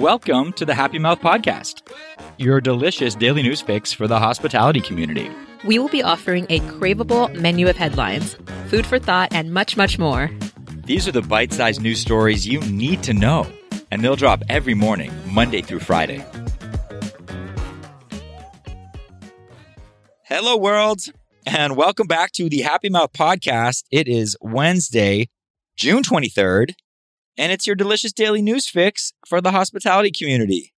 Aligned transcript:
Welcome 0.00 0.54
to 0.54 0.64
the 0.64 0.72
Happy 0.74 0.98
Mouth 0.98 1.20
Podcast, 1.20 1.82
your 2.38 2.58
delicious 2.62 3.14
daily 3.14 3.42
news 3.42 3.60
fix 3.60 3.92
for 3.92 4.08
the 4.08 4.18
hospitality 4.18 4.80
community. 4.80 5.30
We 5.62 5.78
will 5.78 5.90
be 5.90 6.02
offering 6.02 6.46
a 6.48 6.60
craveable 6.60 7.34
menu 7.34 7.68
of 7.68 7.76
headlines, 7.76 8.34
food 8.68 8.86
for 8.86 8.98
thought, 8.98 9.34
and 9.34 9.52
much, 9.52 9.76
much 9.76 9.98
more. 9.98 10.30
These 10.86 11.06
are 11.06 11.12
the 11.12 11.20
bite 11.20 11.52
sized 11.52 11.82
news 11.82 12.00
stories 12.00 12.46
you 12.46 12.60
need 12.60 13.02
to 13.02 13.12
know, 13.12 13.46
and 13.90 14.02
they'll 14.02 14.16
drop 14.16 14.42
every 14.48 14.72
morning, 14.72 15.12
Monday 15.26 15.60
through 15.60 15.80
Friday. 15.80 16.24
Hello, 20.22 20.56
world, 20.56 21.02
and 21.44 21.76
welcome 21.76 22.06
back 22.06 22.32
to 22.32 22.48
the 22.48 22.62
Happy 22.62 22.88
Mouth 22.88 23.12
Podcast. 23.12 23.84
It 23.90 24.08
is 24.08 24.34
Wednesday, 24.40 25.28
June 25.76 26.02
23rd, 26.02 26.72
and 27.40 27.50
it's 27.50 27.66
your 27.66 27.74
delicious 27.74 28.12
daily 28.12 28.42
news 28.42 28.68
fix 28.68 29.14
for 29.26 29.40
the 29.40 29.50
hospitality 29.50 30.10
community. 30.10 30.74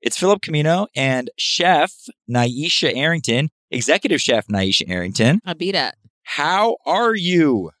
It's 0.00 0.16
Philip 0.16 0.40
Camino 0.40 0.86
and 0.96 1.30
Chef 1.36 1.92
Nyesha 2.28 2.96
Arrington, 2.96 3.50
Executive 3.70 4.18
Chef 4.18 4.46
Nyesha 4.46 4.88
Arrington. 4.88 5.40
I'll 5.44 5.54
beat 5.54 5.74
it. 5.74 5.94
How 6.22 6.78
are 6.86 7.14
you? 7.14 7.72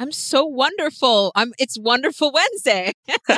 I'm 0.00 0.10
so 0.10 0.44
wonderful. 0.44 1.30
I'm 1.36 1.52
it's 1.60 1.78
wonderful 1.78 2.32
Wednesday. 2.32 2.92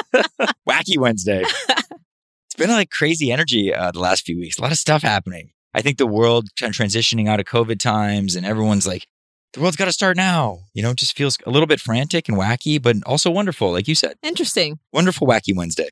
Wacky 0.67 0.97
Wednesday. 0.97 1.43
it's 1.69 2.55
been 2.57 2.71
like 2.71 2.91
crazy 2.91 3.31
energy 3.31 3.75
uh, 3.75 3.91
the 3.91 4.01
last 4.01 4.25
few 4.25 4.39
weeks. 4.39 4.59
A 4.59 4.63
lot 4.63 4.73
of 4.73 4.79
stuff 4.79 5.03
happening. 5.03 5.51
I 5.75 5.83
think 5.83 5.99
the 5.99 6.07
world 6.07 6.49
kind 6.59 6.71
of 6.71 6.77
transitioning 6.77 7.29
out 7.29 7.39
of 7.39 7.45
COVID 7.45 7.79
times, 7.79 8.35
and 8.35 8.47
everyone's 8.47 8.87
like, 8.87 9.07
the 9.55 9.61
world's 9.61 9.77
got 9.77 9.87
to 9.87 9.93
start 9.93 10.17
now. 10.17 10.59
You 10.75 10.83
know, 10.83 10.91
it 10.91 10.97
just 10.99 11.17
feels 11.17 11.39
a 11.47 11.51
little 11.51 11.67
bit 11.67 11.81
frantic 11.81 12.29
and 12.29 12.37
wacky, 12.39 12.81
but 12.81 12.97
also 13.07 13.31
wonderful, 13.31 13.73
like 13.73 13.89
you 13.89 13.95
said. 13.95 14.17
Interesting. 14.23 14.79
Wonderful, 14.93 15.27
wacky 15.27 15.57
Wednesday. 15.57 15.89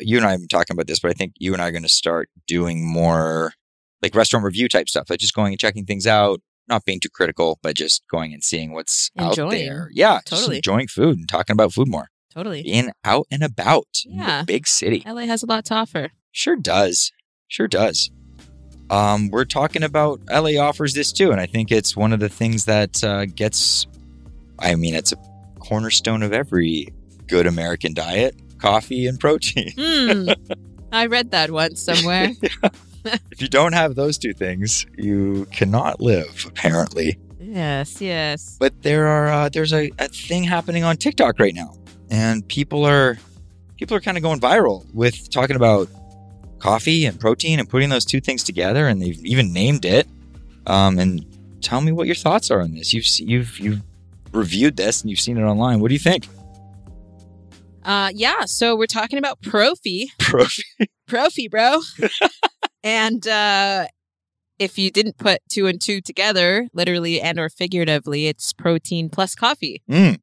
You 0.00 0.16
and 0.16 0.26
I 0.26 0.32
have 0.32 0.40
been 0.40 0.48
talking 0.48 0.74
about 0.74 0.86
this, 0.88 0.98
but 0.98 1.10
I 1.10 1.14
think 1.14 1.34
you 1.38 1.52
and 1.52 1.62
I 1.62 1.68
are 1.68 1.72
going 1.72 1.84
to 1.84 1.88
start 1.88 2.28
doing 2.48 2.84
more 2.84 3.52
like 4.02 4.14
restaurant 4.14 4.44
review 4.44 4.68
type 4.68 4.88
stuff, 4.88 5.08
like 5.08 5.20
just 5.20 5.34
going 5.34 5.52
and 5.52 5.60
checking 5.60 5.84
things 5.84 6.06
out, 6.06 6.40
not 6.68 6.84
being 6.84 6.98
too 7.00 7.08
critical, 7.10 7.58
but 7.62 7.76
just 7.76 8.02
going 8.10 8.32
and 8.34 8.42
seeing 8.42 8.72
what's 8.72 9.10
out 9.18 9.38
Enjoying. 9.38 9.64
there. 9.66 9.88
Yeah, 9.92 10.16
just 10.26 10.42
Totally. 10.42 10.56
enjoying 10.56 10.88
food 10.88 11.16
and 11.18 11.28
talking 11.28 11.54
about 11.54 11.72
food 11.72 11.88
more. 11.88 12.08
Totally. 12.32 12.64
Being 12.64 12.90
out 13.04 13.26
and 13.30 13.44
about 13.44 13.86
in 14.04 14.18
Yeah. 14.18 14.42
big 14.42 14.66
city. 14.66 15.04
LA 15.06 15.26
has 15.26 15.44
a 15.44 15.46
lot 15.46 15.64
to 15.66 15.74
offer. 15.74 16.10
Sure 16.32 16.56
does. 16.56 17.12
Sure 17.46 17.68
does. 17.68 18.10
Um, 18.90 19.30
we're 19.30 19.44
talking 19.44 19.82
about 19.82 20.20
LA 20.30 20.60
offers 20.60 20.94
this 20.94 21.12
too, 21.12 21.32
and 21.32 21.40
I 21.40 21.46
think 21.46 21.72
it's 21.72 21.96
one 21.96 22.12
of 22.12 22.20
the 22.20 22.28
things 22.28 22.66
that 22.66 23.02
uh, 23.02 23.24
gets. 23.26 23.86
I 24.58 24.74
mean, 24.74 24.94
it's 24.94 25.12
a 25.12 25.16
cornerstone 25.58 26.22
of 26.22 26.32
every 26.32 26.88
good 27.26 27.46
American 27.46 27.94
diet: 27.94 28.36
coffee 28.58 29.06
and 29.06 29.18
protein. 29.18 29.72
Hmm. 29.78 30.28
I 30.92 31.06
read 31.06 31.32
that 31.32 31.50
once 31.50 31.82
somewhere. 31.82 32.30
if 33.04 33.40
you 33.40 33.48
don't 33.48 33.72
have 33.72 33.94
those 33.94 34.18
two 34.18 34.32
things, 34.32 34.86
you 34.96 35.46
cannot 35.46 36.00
live. 36.00 36.44
Apparently, 36.46 37.18
yes, 37.40 38.00
yes. 38.00 38.56
but 38.60 38.82
there 38.82 39.06
are 39.06 39.28
uh, 39.28 39.48
there's 39.48 39.72
a, 39.72 39.90
a 39.98 40.08
thing 40.08 40.44
happening 40.44 40.84
on 40.84 40.96
TikTok 40.96 41.38
right 41.38 41.54
now, 41.54 41.74
and 42.10 42.46
people 42.48 42.84
are 42.84 43.18
people 43.76 43.96
are 43.96 44.00
kind 44.00 44.16
of 44.16 44.22
going 44.22 44.40
viral 44.40 44.84
with 44.94 45.30
talking 45.30 45.56
about 45.56 45.88
coffee 46.64 47.04
and 47.04 47.20
protein 47.20 47.60
and 47.60 47.68
putting 47.68 47.90
those 47.90 48.06
two 48.06 48.20
things 48.20 48.42
together, 48.42 48.88
and 48.88 49.00
they've 49.00 49.22
even 49.24 49.52
named 49.52 49.84
it. 49.84 50.08
Um, 50.66 50.98
and 50.98 51.24
tell 51.60 51.82
me 51.82 51.92
what 51.92 52.06
your 52.06 52.16
thoughts 52.16 52.50
are 52.50 52.62
on 52.62 52.72
this. 52.74 52.94
You've 52.94 53.06
you've 53.28 53.58
you've 53.60 53.82
reviewed 54.32 54.76
this 54.76 55.02
and 55.02 55.10
you've 55.10 55.20
seen 55.20 55.36
it 55.36 55.42
online. 55.42 55.80
What 55.80 55.88
do 55.88 55.94
you 55.94 56.00
think? 56.00 56.26
Uh 57.84 58.10
yeah, 58.14 58.46
so 58.46 58.74
we're 58.74 58.86
talking 58.86 59.18
about 59.18 59.42
Proffee. 59.42 60.06
Proffee. 60.18 60.88
Proffee, 61.06 61.48
bro. 61.48 61.80
and 62.82 63.28
uh 63.28 63.86
if 64.58 64.78
you 64.78 64.90
didn't 64.90 65.18
put 65.18 65.40
two 65.50 65.66
and 65.66 65.78
two 65.80 66.00
together, 66.00 66.68
literally 66.72 67.20
and 67.20 67.38
or 67.38 67.50
figuratively, 67.50 68.26
it's 68.26 68.54
protein 68.54 69.10
plus 69.10 69.34
coffee. 69.34 69.82
Mm. 69.90 70.18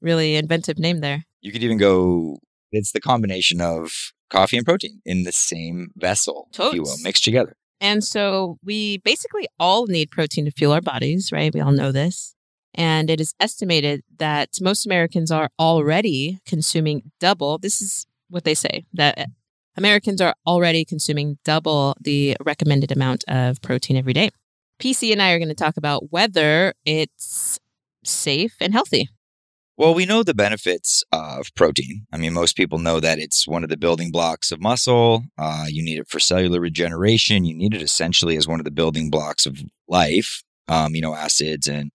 Really 0.00 0.34
inventive 0.36 0.78
name 0.78 1.00
there. 1.00 1.24
You 1.42 1.52
could 1.52 1.62
even 1.62 1.76
go. 1.76 2.38
It's 2.72 2.92
the 2.92 3.00
combination 3.00 3.60
of 3.60 4.12
coffee 4.30 4.56
and 4.56 4.66
protein 4.66 5.00
in 5.04 5.24
the 5.24 5.32
same 5.32 5.90
vessel, 5.96 6.48
if 6.52 6.74
you 6.74 6.82
will, 6.82 6.96
mixed 7.02 7.24
together. 7.24 7.56
And 7.80 8.04
so 8.04 8.58
we 8.62 8.98
basically 8.98 9.48
all 9.58 9.86
need 9.86 10.10
protein 10.10 10.44
to 10.44 10.50
fuel 10.50 10.72
our 10.72 10.80
bodies, 10.80 11.30
right? 11.32 11.52
We 11.52 11.60
all 11.60 11.72
know 11.72 11.92
this. 11.92 12.34
And 12.74 13.10
it 13.10 13.20
is 13.20 13.34
estimated 13.40 14.02
that 14.18 14.50
most 14.60 14.86
Americans 14.86 15.30
are 15.30 15.50
already 15.58 16.38
consuming 16.46 17.10
double. 17.18 17.58
This 17.58 17.80
is 17.80 18.06
what 18.28 18.44
they 18.44 18.54
say 18.54 18.84
that 18.92 19.26
Americans 19.76 20.20
are 20.20 20.34
already 20.46 20.84
consuming 20.84 21.38
double 21.44 21.96
the 22.00 22.36
recommended 22.44 22.92
amount 22.92 23.24
of 23.26 23.60
protein 23.62 23.96
every 23.96 24.12
day. 24.12 24.30
PC 24.80 25.12
and 25.12 25.20
I 25.20 25.32
are 25.32 25.38
going 25.38 25.48
to 25.48 25.54
talk 25.54 25.76
about 25.76 26.10
whether 26.12 26.74
it's 26.84 27.58
safe 28.04 28.54
and 28.60 28.72
healthy. 28.72 29.08
Well, 29.80 29.94
we 29.94 30.04
know 30.04 30.22
the 30.22 30.34
benefits 30.34 31.02
of 31.10 31.54
protein. 31.54 32.06
I 32.12 32.18
mean, 32.18 32.34
most 32.34 32.54
people 32.54 32.78
know 32.78 33.00
that 33.00 33.18
it's 33.18 33.48
one 33.48 33.64
of 33.64 33.70
the 33.70 33.78
building 33.78 34.10
blocks 34.10 34.52
of 34.52 34.60
muscle. 34.60 35.24
Uh, 35.38 35.64
you 35.68 35.82
need 35.82 35.98
it 35.98 36.06
for 36.06 36.20
cellular 36.20 36.60
regeneration. 36.60 37.46
You 37.46 37.56
need 37.56 37.72
it 37.72 37.80
essentially 37.80 38.36
as 38.36 38.46
one 38.46 38.60
of 38.60 38.66
the 38.66 38.70
building 38.70 39.08
blocks 39.08 39.46
of 39.46 39.62
life. 39.88 40.42
Um, 40.68 40.92
amino 40.92 41.16
acids 41.16 41.66
and 41.66 41.92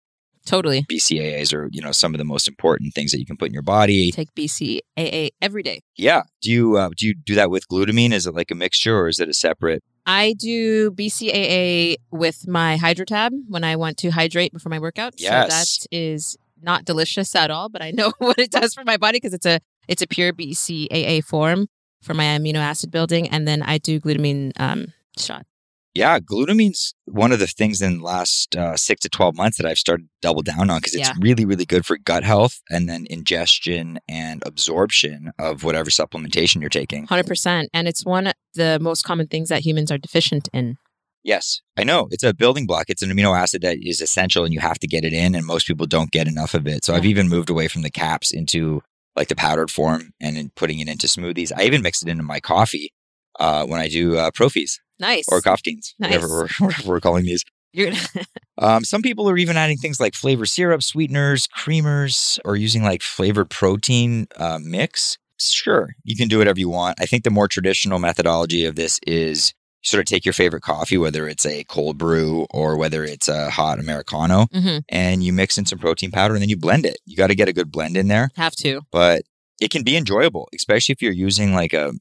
Totally. 0.45 0.85
BCAAs 0.89 1.53
are, 1.53 1.67
you 1.73 1.81
know, 1.81 1.91
some 1.91 2.13
of 2.13 2.19
the 2.19 2.25
most 2.25 2.47
important 2.47 2.93
things 2.93 3.11
that 3.11 3.19
you 3.19 3.25
can 3.25 3.35
put 3.35 3.47
in 3.47 3.53
your 3.53 3.63
body. 3.63 4.11
Take 4.11 4.33
BCAA 4.33 5.31
every 5.41 5.63
day. 5.63 5.81
Yeah. 5.97 6.23
Do 6.41 6.51
you 6.51 6.77
uh, 6.77 6.89
do 6.95 7.07
you 7.07 7.15
do 7.15 7.35
that 7.35 7.49
with 7.49 7.67
glutamine? 7.67 8.13
Is 8.13 8.27
it 8.27 8.33
like 8.33 8.49
a 8.49 8.55
mixture 8.55 8.97
or 8.97 9.09
is 9.09 9.19
it 9.19 9.27
a 9.27 9.33
separate? 9.33 9.83
I 10.05 10.35
do 10.37 10.91
BCAA 10.91 11.95
with 12.11 12.47
my 12.47 12.77
HydroTab 12.77 13.31
when 13.47 13.63
I 13.63 13.75
want 13.75 13.97
to 13.99 14.09
hydrate 14.09 14.53
before 14.53 14.69
my 14.69 14.79
workout. 14.79 15.13
Yes. 15.17 15.51
So 15.51 15.57
that 15.57 15.97
is 15.97 16.37
not 16.63 16.85
delicious 16.85 17.35
at 17.35 17.51
all, 17.51 17.69
but 17.69 17.81
I 17.81 17.91
know 17.91 18.13
what 18.17 18.39
it 18.39 18.51
does 18.51 18.73
for 18.73 18.83
my 18.83 18.97
body 18.97 19.17
because 19.17 19.33
it's 19.33 19.45
a 19.45 19.59
it's 19.87 20.01
a 20.01 20.07
pure 20.07 20.31
BCAA 20.33 21.23
form 21.23 21.67
for 22.01 22.13
my 22.13 22.23
amino 22.25 22.55
acid 22.57 22.91
building, 22.91 23.29
and 23.29 23.47
then 23.47 23.61
I 23.61 23.77
do 23.77 23.99
glutamine 23.99 24.51
um, 24.59 24.87
shot. 25.17 25.45
Yeah, 25.95 26.17
glutamine's 26.19 26.95
one 27.05 27.31
of 27.31 27.37
the 27.37 27.45
things 27.45 27.79
in 27.79 27.99
the 27.99 28.03
last 28.03 28.55
uh, 28.55 28.75
six 28.75 29.01
to 29.01 29.09
12 29.09 29.35
months 29.37 29.57
that 29.57 29.67
I've 29.67 29.77
started 29.77 30.05
to 30.05 30.09
double 30.23 30.41
down 30.41 30.71
on 30.71 30.79
because 30.79 30.95
it's 30.95 31.07
Yeah. 31.09 31.13
really, 31.19 31.45
really 31.45 31.65
good 31.65 31.85
for 31.85 31.97
gut 31.99 32.23
health 32.23 32.61
and 32.71 32.89
then 32.89 33.05
ingestion 33.11 33.99
and 34.09 34.41
absorption 34.43 35.33
of 35.37 35.63
whatever 35.63 35.91
supplementation 35.91 36.61
you're 36.61 36.69
taking. 36.71 37.05
Hundred 37.05 37.27
percent, 37.27 37.69
and 37.75 37.87
it's 37.87 38.03
one 38.03 38.25
of 38.27 38.33
the 38.55 38.79
most 38.81 39.03
common 39.03 39.27
things 39.27 39.49
that 39.49 39.63
humans 39.65 39.91
are 39.91 39.99
deficient 39.99 40.49
in. 40.51 40.77
Yes, 41.23 41.61
I 41.77 41.83
know. 41.85 42.07
It's 42.11 42.23
a 42.23 42.33
building 42.33 42.65
block. 42.67 42.85
It's 42.89 43.01
an 43.01 43.09
amino 43.09 43.37
acid 43.37 43.61
that 43.61 43.77
is 43.81 44.01
essential 44.01 44.43
and 44.43 44.53
you 44.53 44.59
have 44.59 44.77
to 44.79 44.87
get 44.87 45.05
it 45.05 45.13
in, 45.13 45.35
and 45.35 45.45
most 45.45 45.65
people 45.67 45.85
don't 45.85 46.11
get 46.11 46.27
enough 46.27 46.53
of 46.53 46.67
it. 46.67 46.83
So 46.83 46.93
I've 46.93 47.05
even 47.05 47.29
moved 47.29 47.49
away 47.49 47.67
from 47.69 47.81
the 47.81 47.89
caps 47.89 48.33
into 48.33 48.81
like 49.15 49.29
the 49.29 49.35
powdered 49.35 49.71
form 49.71 50.11
and 50.19 50.37
in 50.37 50.51
putting 50.55 50.79
it 50.79 50.87
into 50.89 51.07
smoothies. 51.07 51.51
I 51.55 51.63
even 51.63 51.81
mix 51.81 52.01
it 52.01 52.09
into 52.09 52.23
my 52.23 52.39
coffee 52.39 52.91
uh, 53.39 53.65
when 53.65 53.79
I 53.79 53.87
do 53.87 54.17
uh, 54.17 54.31
proffees 54.31 54.81
Nice. 54.99 55.25
or 55.29 55.39
coffees, 55.39 55.95
Nice. 55.99 56.11
whatever, 56.11 56.27
we're, 56.29 56.47
whatever 56.67 56.89
we're 56.89 56.99
calling 56.99 57.25
these. 57.25 57.43
Um, 58.59 58.83
some 58.83 59.01
people 59.01 59.27
are 59.27 59.37
even 59.37 59.57
adding 59.57 59.77
things 59.77 59.99
like 59.99 60.13
flavor 60.13 60.45
syrup, 60.45 60.83
sweeteners, 60.83 61.47
creamers, 61.57 62.39
or 62.45 62.55
using 62.55 62.83
like 62.83 63.01
flavored 63.01 63.49
protein 63.49 64.27
uh, 64.37 64.59
mix. 64.61 65.17
Sure, 65.39 65.95
you 66.03 66.15
can 66.15 66.27
do 66.27 66.37
whatever 66.37 66.59
you 66.59 66.69
want. 66.69 67.01
I 67.01 67.07
think 67.07 67.23
the 67.23 67.31
more 67.31 67.47
traditional 67.47 67.97
methodology 67.97 68.65
of 68.65 68.75
this 68.75 68.99
is 69.07 69.55
sort 69.83 69.99
of 69.99 70.05
take 70.05 70.25
your 70.25 70.33
favorite 70.33 70.63
coffee, 70.63 70.97
whether 70.97 71.27
it's 71.27 71.45
a 71.45 71.63
cold 71.65 71.97
brew 71.97 72.45
or 72.51 72.77
whether 72.77 73.03
it's 73.03 73.27
a 73.27 73.49
hot 73.49 73.79
Americano, 73.79 74.47
Mhm. 74.53 74.83
and 74.89 75.23
you 75.23 75.33
mix 75.33 75.57
in 75.57 75.65
some 75.65 75.79
protein 75.79 76.09
powder 76.11 76.33
and 76.35 76.41
then 76.41 76.49
you 76.49 76.57
blend 76.57 76.85
it. 76.85 76.97
You 77.05 77.17
got 77.17 77.27
to 77.27 77.35
get 77.35 77.49
a 77.49 77.53
good 77.53 77.71
blend 77.71 77.97
in 77.97 78.07
there, 78.07 78.29
Have 78.35 78.55
to. 78.57 78.81
but 78.91 79.23
it 79.59 79.69
can 79.71 79.83
be 79.83 79.95
enjoyable, 79.97 80.47
especially 80.55 80.93
if 80.93 81.01
you're 81.01 81.11
using 81.11 81.53
like 81.53 81.73
a 81.73 81.93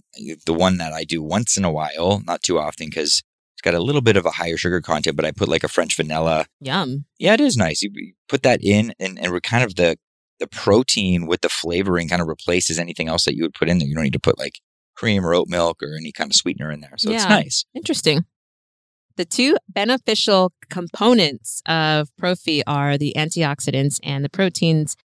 the 0.47 0.55
one 0.55 0.79
that 0.79 0.93
I 0.93 1.05
do 1.05 1.23
once 1.23 1.57
in 1.57 1.65
a 1.65 1.71
while, 1.73 2.23
not 2.27 2.43
too 2.43 2.59
often 2.59 2.87
because 2.89 3.23
it's 3.55 3.63
got 3.63 3.75
a 3.75 3.83
little 3.83 4.01
bit 4.01 4.17
of 4.17 4.25
a 4.27 4.31
higher 4.31 4.57
sugar 4.57 4.81
content, 4.81 5.17
but 5.17 5.25
I 5.25 5.31
put 5.33 5.49
like 5.49 5.63
a 5.65 5.69
French 5.69 5.95
vanilla 5.97 6.47
Yum. 6.61 7.05
yeah, 7.19 7.35
it 7.35 7.41
is 7.41 7.57
nice. 7.57 7.83
You 7.83 7.91
you 7.95 8.13
put 8.29 8.43
that 8.45 8.61
in, 8.63 8.95
and 8.99 9.19
and 9.19 9.33
we're 9.33 9.41
kind 9.41 9.65
of 9.65 9.75
the 9.75 9.97
the 10.41 10.47
protein 10.47 11.27
with 11.27 11.41
the 11.43 11.49
flavoring 11.49 12.09
kind 12.09 12.23
of 12.23 12.27
replaces 12.29 12.79
anything 12.79 13.09
else 13.09 13.25
that 13.27 13.37
you 13.37 13.43
would 13.43 13.55
put 13.55 13.69
in 13.69 13.79
there. 13.79 13.87
You 13.87 13.95
don't 13.95 14.03
need 14.05 14.13
to 14.15 14.19
put 14.21 14.39
like 14.39 14.55
cream 14.95 15.25
or 15.25 15.35
oat 15.35 15.49
milk 15.49 15.83
or 15.83 15.97
any 15.97 16.13
kind 16.13 16.31
of 16.31 16.37
sweetener 16.37 16.71
in 16.71 16.81
there. 16.81 16.95
So 16.97 17.11
it's 17.11 17.29
nice. 17.29 17.65
Interesting. 17.75 18.25
The 19.17 19.25
two 19.25 19.57
beneficial 19.69 20.53
components 20.71 21.63
of 21.67 22.09
Proffee 22.17 22.63
are 22.67 22.97
the 22.97 23.15
antioxidants 23.17 24.01
and 24.03 24.25
the 24.25 24.31
proteins, 24.31 24.97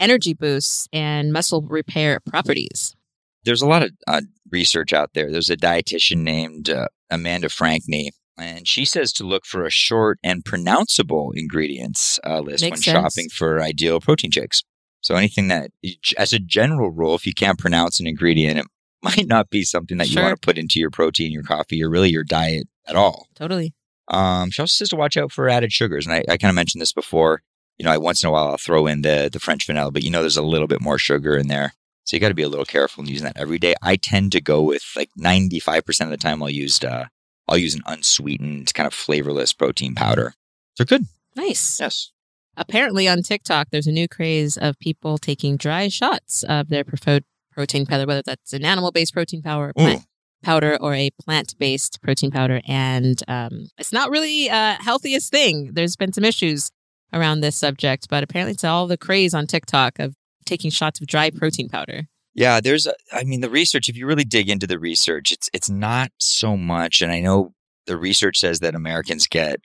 energy 0.00 0.34
boosts, 0.34 0.88
and 0.92 1.32
muscle 1.32 1.62
repair 1.62 2.18
properties. 2.28 2.96
There's 3.44 3.62
a 3.62 3.66
lot 3.66 3.82
of 3.82 3.92
uh, 4.08 4.22
research 4.50 4.92
out 4.92 5.10
there. 5.14 5.30
There's 5.30 5.50
a 5.50 5.56
dietitian 5.56 6.18
named 6.18 6.70
uh, 6.70 6.88
Amanda 7.10 7.48
Frankeny, 7.48 8.10
and 8.38 8.66
she 8.66 8.84
says 8.84 9.12
to 9.14 9.24
look 9.24 9.44
for 9.46 9.64
a 9.64 9.70
short 9.70 10.18
and 10.24 10.44
pronounceable 10.44 11.30
ingredients 11.34 12.18
uh, 12.26 12.40
list 12.40 12.62
Makes 12.62 12.78
when 12.78 12.82
sense. 12.82 13.14
shopping 13.14 13.28
for 13.30 13.60
ideal 13.60 14.00
protein 14.00 14.30
shakes. 14.30 14.64
So 15.02 15.16
anything 15.16 15.48
that, 15.48 15.70
as 16.16 16.32
a 16.32 16.38
general 16.38 16.90
rule, 16.90 17.14
if 17.16 17.26
you 17.26 17.34
can't 17.34 17.58
pronounce 17.58 17.98
an 17.98 18.06
ingredient, 18.06 18.58
it 18.58 18.66
might 19.02 19.26
not 19.26 19.50
be 19.50 19.64
something 19.64 19.98
that 19.98 20.10
you 20.10 20.20
want 20.20 20.40
to 20.40 20.44
put 20.44 20.58
into 20.58 20.78
your 20.78 20.90
protein, 20.90 21.32
your 21.32 21.42
coffee, 21.42 21.82
or 21.82 21.90
really 21.90 22.10
your 22.10 22.24
diet 22.24 22.68
at 22.86 22.96
all. 22.96 23.28
Totally. 23.34 23.74
Um, 24.08 24.50
she 24.50 24.62
also 24.62 24.72
says 24.72 24.88
to 24.90 24.96
watch 24.96 25.16
out 25.16 25.32
for 25.32 25.48
added 25.48 25.72
sugars. 25.72 26.06
And 26.06 26.14
I, 26.14 26.24
I 26.28 26.36
kind 26.36 26.50
of 26.50 26.54
mentioned 26.54 26.82
this 26.82 26.92
before. 26.92 27.42
You 27.78 27.84
know, 27.84 27.92
I 27.92 27.98
once 27.98 28.22
in 28.22 28.28
a 28.28 28.32
while 28.32 28.48
I'll 28.48 28.58
throw 28.58 28.86
in 28.86 29.02
the 29.02 29.30
the 29.32 29.40
French 29.40 29.66
vanilla, 29.66 29.90
but 29.90 30.02
you 30.02 30.10
know 30.10 30.20
there's 30.20 30.36
a 30.36 30.42
little 30.42 30.68
bit 30.68 30.80
more 30.80 30.98
sugar 30.98 31.36
in 31.36 31.48
there. 31.48 31.72
So 32.04 32.16
you 32.16 32.20
got 32.20 32.28
to 32.28 32.34
be 32.34 32.42
a 32.42 32.48
little 32.48 32.64
careful 32.64 33.02
in 33.02 33.08
using 33.08 33.24
that 33.24 33.36
every 33.36 33.58
day. 33.58 33.74
I 33.80 33.96
tend 33.96 34.32
to 34.32 34.40
go 34.40 34.62
with 34.62 34.82
like 34.96 35.10
95% 35.18 36.00
of 36.00 36.10
the 36.10 36.16
time 36.16 36.42
I'll 36.42 36.50
use 36.50 36.82
uh 36.82 37.06
I'll 37.48 37.58
use 37.58 37.74
an 37.74 37.82
unsweetened 37.86 38.72
kind 38.74 38.86
of 38.86 38.94
flavorless 38.94 39.52
protein 39.52 39.94
powder. 39.94 40.34
They're 40.76 40.86
good. 40.86 41.06
Nice. 41.34 41.80
Yes. 41.80 42.12
Apparently, 42.56 43.08
on 43.08 43.22
TikTok, 43.22 43.68
there's 43.70 43.86
a 43.86 43.92
new 43.92 44.06
craze 44.06 44.58
of 44.58 44.78
people 44.78 45.16
taking 45.16 45.56
dry 45.56 45.88
shots 45.88 46.42
of 46.42 46.68
their 46.68 46.84
preferred 46.84 47.24
protein 47.52 47.86
powder, 47.86 48.06
whether 48.06 48.22
that's 48.24 48.52
an 48.52 48.64
animal 48.64 48.90
based 48.92 49.12
protein 49.14 49.42
powder, 49.42 49.72
plant 49.74 50.02
powder, 50.42 50.76
or 50.80 50.94
a 50.94 51.10
plant 51.20 51.54
based 51.58 52.00
protein 52.02 52.30
powder. 52.30 52.60
And 52.66 53.20
um, 53.28 53.68
it's 53.78 53.92
not 53.92 54.10
really 54.10 54.48
a 54.48 54.78
healthiest 54.80 55.30
thing. 55.30 55.70
There's 55.74 55.96
been 55.96 56.12
some 56.12 56.24
issues 56.24 56.70
around 57.12 57.40
this 57.40 57.56
subject, 57.56 58.08
but 58.08 58.22
apparently, 58.24 58.52
it's 58.52 58.64
all 58.64 58.86
the 58.86 58.96
craze 58.98 59.34
on 59.34 59.46
TikTok 59.46 59.98
of 59.98 60.14
taking 60.46 60.70
shots 60.70 61.00
of 61.00 61.06
dry 61.06 61.30
protein 61.30 61.68
powder. 61.68 62.02
Yeah, 62.34 62.60
there's 62.60 62.86
a, 62.86 62.94
I 63.12 63.24
mean 63.24 63.42
the 63.42 63.50
research 63.50 63.88
if 63.90 63.96
you 63.96 64.06
really 64.06 64.24
dig 64.24 64.48
into 64.48 64.66
the 64.66 64.78
research, 64.78 65.30
it's 65.32 65.50
it's 65.52 65.68
not 65.68 66.10
so 66.18 66.56
much 66.56 67.02
and 67.02 67.12
I 67.12 67.20
know 67.20 67.52
the 67.86 67.96
research 67.98 68.38
says 68.38 68.60
that 68.60 68.74
Americans 68.74 69.26
get 69.26 69.60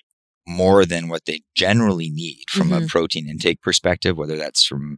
more 0.45 0.86
than 0.86 1.07
what 1.07 1.25
they 1.25 1.42
generally 1.56 2.10
need 2.10 2.44
from 2.50 2.74
a 2.74 2.81
Mhm. 2.81 2.89
protein 2.89 3.30
intake 3.30 3.62
perspective, 3.62 4.18
whether 4.18 4.36
that's 4.38 4.66
from 4.66 4.98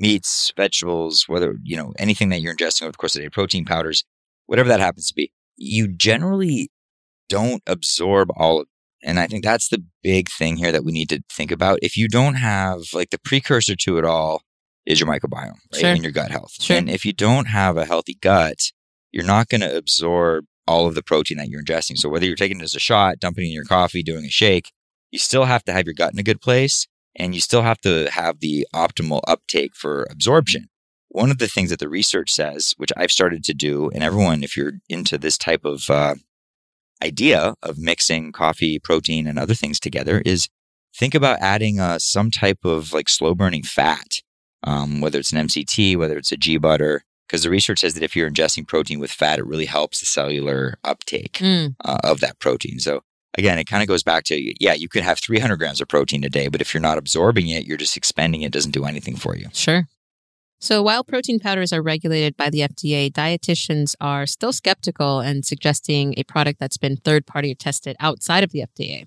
meats, 0.00 0.52
vegetables, 0.56 1.24
whether, 1.28 1.56
you 1.62 1.76
know, 1.76 1.92
anything 1.98 2.30
that 2.30 2.40
you're 2.40 2.54
ingesting 2.54 2.82
over 2.82 2.92
the 2.92 2.98
course 2.98 3.14
of 3.14 3.20
the 3.20 3.26
day, 3.26 3.30
protein 3.30 3.64
powders, 3.64 4.04
whatever 4.46 4.68
that 4.68 4.80
happens 4.80 5.08
to 5.08 5.14
be. 5.14 5.30
You 5.56 5.88
generally 5.88 6.70
don't 7.28 7.62
absorb 7.66 8.30
all 8.36 8.60
of 8.60 8.66
and 9.02 9.18
I 9.18 9.26
think 9.26 9.44
that's 9.44 9.68
the 9.68 9.82
big 10.02 10.28
thing 10.28 10.56
here 10.56 10.72
that 10.72 10.84
we 10.84 10.92
need 10.92 11.08
to 11.08 11.22
think 11.32 11.50
about. 11.50 11.78
If 11.82 11.96
you 11.96 12.08
don't 12.08 12.34
have 12.34 12.80
like 12.92 13.10
the 13.10 13.18
precursor 13.18 13.74
to 13.76 13.98
it 13.98 14.04
all 14.04 14.42
is 14.84 15.00
your 15.00 15.08
microbiome, 15.08 15.54
right? 15.72 15.80
Sure. 15.80 15.90
And 15.90 16.02
your 16.02 16.12
gut 16.12 16.30
health. 16.30 16.52
Sure. 16.60 16.76
And 16.76 16.90
if 16.90 17.04
you 17.04 17.12
don't 17.12 17.46
have 17.46 17.76
a 17.76 17.86
healthy 17.86 18.18
gut, 18.20 18.58
you're 19.10 19.24
not 19.24 19.48
going 19.48 19.62
to 19.62 19.76
absorb 19.76 20.44
all 20.66 20.86
of 20.86 20.94
the 20.94 21.02
protein 21.02 21.38
that 21.38 21.48
you're 21.48 21.62
ingesting. 21.62 21.96
So 21.96 22.08
whether 22.08 22.26
you're 22.26 22.36
taking 22.36 22.60
it 22.60 22.64
as 22.64 22.74
a 22.74 22.80
shot, 22.80 23.18
dumping 23.18 23.44
it 23.44 23.48
in 23.48 23.54
your 23.54 23.64
coffee, 23.64 24.02
doing 24.02 24.24
a 24.24 24.30
shake, 24.30 24.70
you 25.10 25.18
still 25.18 25.44
have 25.44 25.64
to 25.64 25.72
have 25.72 25.86
your 25.86 25.94
gut 25.94 26.12
in 26.12 26.18
a 26.18 26.22
good 26.24 26.40
place 26.40 26.86
and 27.16 27.34
you 27.34 27.40
still 27.40 27.62
have 27.62 27.80
to 27.82 28.08
have 28.10 28.40
the 28.40 28.66
optimal 28.74 29.20
uptake 29.26 29.74
for 29.74 30.06
absorption. 30.10 30.68
One 31.08 31.30
of 31.30 31.38
the 31.38 31.48
things 31.48 31.70
that 31.70 31.80
the 31.80 31.88
research 31.88 32.30
says, 32.30 32.74
which 32.76 32.92
I've 32.96 33.10
started 33.10 33.42
to 33.44 33.54
do, 33.54 33.90
and 33.92 34.02
everyone, 34.02 34.44
if 34.44 34.56
you're 34.56 34.74
into 34.88 35.18
this 35.18 35.36
type 35.36 35.64
of 35.64 35.90
uh, 35.90 36.14
idea 37.02 37.54
of 37.62 37.78
mixing 37.78 38.32
coffee, 38.32 38.78
protein, 38.78 39.26
and 39.26 39.38
other 39.38 39.54
things 39.54 39.80
together, 39.80 40.22
is 40.24 40.48
think 40.96 41.14
about 41.14 41.40
adding 41.40 41.80
uh, 41.80 41.98
some 41.98 42.30
type 42.30 42.64
of 42.64 42.92
like 42.92 43.08
slow 43.08 43.34
burning 43.34 43.64
fat, 43.64 44.22
um, 44.62 45.00
whether 45.00 45.18
it's 45.18 45.32
an 45.32 45.46
MCT, 45.46 45.96
whether 45.96 46.16
it's 46.16 46.32
a 46.32 46.36
ghee 46.36 46.58
butter, 46.58 47.02
because 47.26 47.42
the 47.42 47.50
research 47.50 47.80
says 47.80 47.94
that 47.94 48.02
if 48.02 48.14
you're 48.14 48.30
ingesting 48.30 48.66
protein 48.66 48.98
with 48.98 49.10
fat, 49.10 49.38
it 49.38 49.46
really 49.46 49.66
helps 49.66 50.00
the 50.00 50.06
cellular 50.06 50.78
uptake 50.84 51.34
Mm, 51.34 51.74
uh, 51.84 51.98
of 52.04 52.20
that 52.20 52.38
protein. 52.38 52.78
So 52.80 53.02
again, 53.36 53.58
it 53.58 53.64
kind 53.64 53.82
of 53.82 53.88
goes 53.88 54.02
back 54.02 54.24
to 54.24 54.54
yeah, 54.62 54.74
you 54.74 54.88
could 54.88 55.02
have 55.02 55.18
300 55.18 55.56
grams 55.56 55.80
of 55.80 55.88
protein 55.88 56.24
a 56.24 56.28
day, 56.28 56.48
but 56.48 56.60
if 56.60 56.74
you're 56.74 56.80
not 56.80 56.98
absorbing 56.98 57.48
it, 57.48 57.66
you're 57.66 57.76
just 57.76 57.96
expending 57.96 58.42
it. 58.42 58.46
it 58.46 58.52
doesn't 58.52 58.72
do 58.72 58.84
anything 58.84 59.16
for 59.16 59.36
you. 59.36 59.48
sure. 59.52 59.86
So 60.62 60.82
while 60.82 61.02
protein 61.02 61.40
powders 61.40 61.72
are 61.72 61.80
regulated 61.80 62.36
by 62.36 62.50
the 62.50 62.60
FDA, 62.60 63.10
dietitians 63.10 63.94
are 63.98 64.26
still 64.26 64.52
skeptical 64.52 65.20
and 65.20 65.42
suggesting 65.42 66.12
a 66.18 66.24
product 66.24 66.60
that's 66.60 66.76
been 66.76 66.98
third 66.98 67.26
party 67.26 67.54
tested 67.54 67.96
outside 67.98 68.44
of 68.44 68.52
the 68.52 68.64
FDA. 68.76 69.06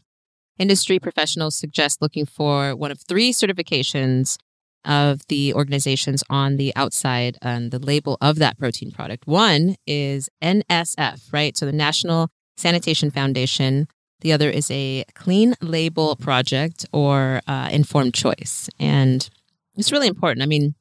Industry 0.57 0.97
professionals 0.97 1.55
suggest 1.55 2.01
looking 2.01 2.25
for 2.25 2.75
one 2.75 2.89
of 2.89 3.01
three 3.01 3.31
certifications 3.31 4.37
of 4.83 5.21
the 5.27 5.53
organizations 5.53 6.23
on 6.29 6.57
the 6.57 6.73
outside 6.75 7.37
and 7.41 7.69
the 7.69 7.79
label 7.79 8.17
of 8.19 8.37
that 8.37 8.57
protein 8.57 8.91
product. 8.91 9.27
One 9.27 9.75
is 9.85 10.29
NSF, 10.41 11.31
right? 11.31 11.55
So 11.55 11.65
the 11.65 11.71
National 11.71 12.29
Sanitation 12.57 13.11
Foundation. 13.11 13.87
The 14.23 14.33
other 14.33 14.49
is 14.49 14.71
a 14.71 15.03
Clean 15.13 15.53
Label 15.61 16.15
Project 16.15 16.85
or 16.91 17.41
uh, 17.47 17.69
Informed 17.71 18.13
Choice. 18.13 18.69
And 18.79 19.29
it's 19.75 19.91
really 19.91 20.07
important. 20.07 20.41
I 20.43 20.45
mean, 20.47 20.75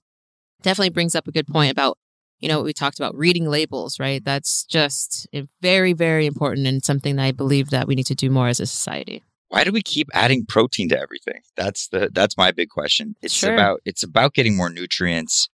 definitely 0.62 0.90
brings 0.90 1.14
up 1.14 1.26
a 1.26 1.32
good 1.32 1.48
point 1.48 1.72
about 1.72 1.98
you 2.38 2.48
know 2.48 2.56
what 2.58 2.64
we 2.64 2.72
talked 2.72 2.98
about 2.98 3.14
reading 3.16 3.46
labels 3.46 4.00
right 4.00 4.24
that's 4.24 4.64
just 4.64 5.28
uh, 5.32 5.42
very 5.60 5.92
very 5.92 6.26
important 6.26 6.66
and 6.66 6.84
something 6.84 7.14
that 7.14 7.22
i 7.22 7.30
believe 7.30 7.70
that 7.70 7.86
we 7.86 7.94
need 7.94 8.06
to 8.06 8.16
do 8.16 8.30
more 8.30 8.48
as 8.48 8.58
a 8.58 8.66
society 8.66 9.22
Why 9.48 9.62
do 9.64 9.70
we 9.70 9.82
keep 9.82 10.08
adding 10.12 10.44
protein 10.46 10.88
to 10.88 10.98
everything? 10.98 11.40
That's 11.56 11.88
the 11.88 12.10
that's 12.12 12.36
my 12.36 12.50
big 12.50 12.68
question. 12.70 13.14
It's 13.22 13.34
Sure. 13.34 13.52
about 13.52 13.80
it's 13.84 14.02
about 14.02 14.34
getting 14.34 14.56
more 14.56 14.70
nutrients, 14.70 15.48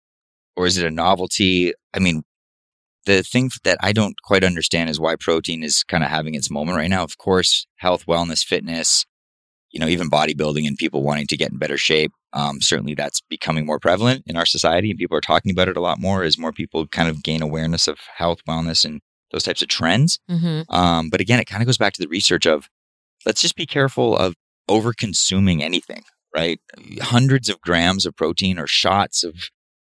or 0.55 0.65
is 0.67 0.77
it 0.77 0.85
a 0.85 0.91
novelty? 0.91 1.73
I 1.95 1.99
mean, 1.99 2.23
the 3.05 3.23
thing 3.23 3.51
that 3.63 3.77
I 3.81 3.93
don't 3.93 4.15
quite 4.23 4.43
understand 4.43 4.89
is 4.89 4.99
why 4.99 5.15
protein 5.15 5.63
is 5.63 5.83
kind 5.83 6.03
of 6.03 6.09
having 6.09 6.35
its 6.35 6.51
moment 6.51 6.77
right 6.77 6.89
now. 6.89 7.03
Of 7.03 7.17
course, 7.17 7.67
health, 7.77 8.05
wellness, 8.05 8.43
fitness, 8.43 9.05
you 9.71 9.79
know, 9.79 9.87
even 9.87 10.09
bodybuilding 10.09 10.67
and 10.67 10.77
people 10.77 11.03
wanting 11.03 11.27
to 11.27 11.37
get 11.37 11.51
in 11.51 11.57
better 11.57 11.77
shape. 11.77 12.11
Um, 12.33 12.61
certainly, 12.61 12.95
that's 12.95 13.21
becoming 13.21 13.65
more 13.65 13.79
prevalent 13.79 14.23
in 14.25 14.37
our 14.37 14.45
society, 14.45 14.89
and 14.89 14.99
people 14.99 15.17
are 15.17 15.21
talking 15.21 15.51
about 15.51 15.69
it 15.69 15.77
a 15.77 15.81
lot 15.81 15.99
more 15.99 16.23
as 16.23 16.37
more 16.37 16.51
people 16.51 16.87
kind 16.87 17.09
of 17.09 17.23
gain 17.23 17.41
awareness 17.41 17.87
of 17.87 17.99
health, 18.15 18.39
wellness, 18.47 18.85
and 18.85 19.01
those 19.31 19.43
types 19.43 19.61
of 19.61 19.67
trends. 19.67 20.19
mm-hmm. 20.29 20.61
Um, 20.73 21.09
but 21.09 21.21
again, 21.21 21.39
it 21.39 21.45
kind 21.45 21.61
of 21.61 21.67
goes 21.67 21.77
back 21.77 21.93
to 21.93 22.01
the 22.01 22.07
research 22.07 22.45
of 22.45 22.69
let's 23.25 23.41
just 23.41 23.55
be 23.55 23.65
careful 23.65 24.15
of 24.17 24.35
over 24.67 24.93
consuming 24.93 25.63
anything, 25.63 26.03
right? 26.35 26.59
Hundreds 27.01 27.49
of 27.49 27.61
grams 27.61 28.05
of 28.05 28.15
protein 28.15 28.57
or 28.57 28.67
shots 28.67 29.23
of, 29.23 29.35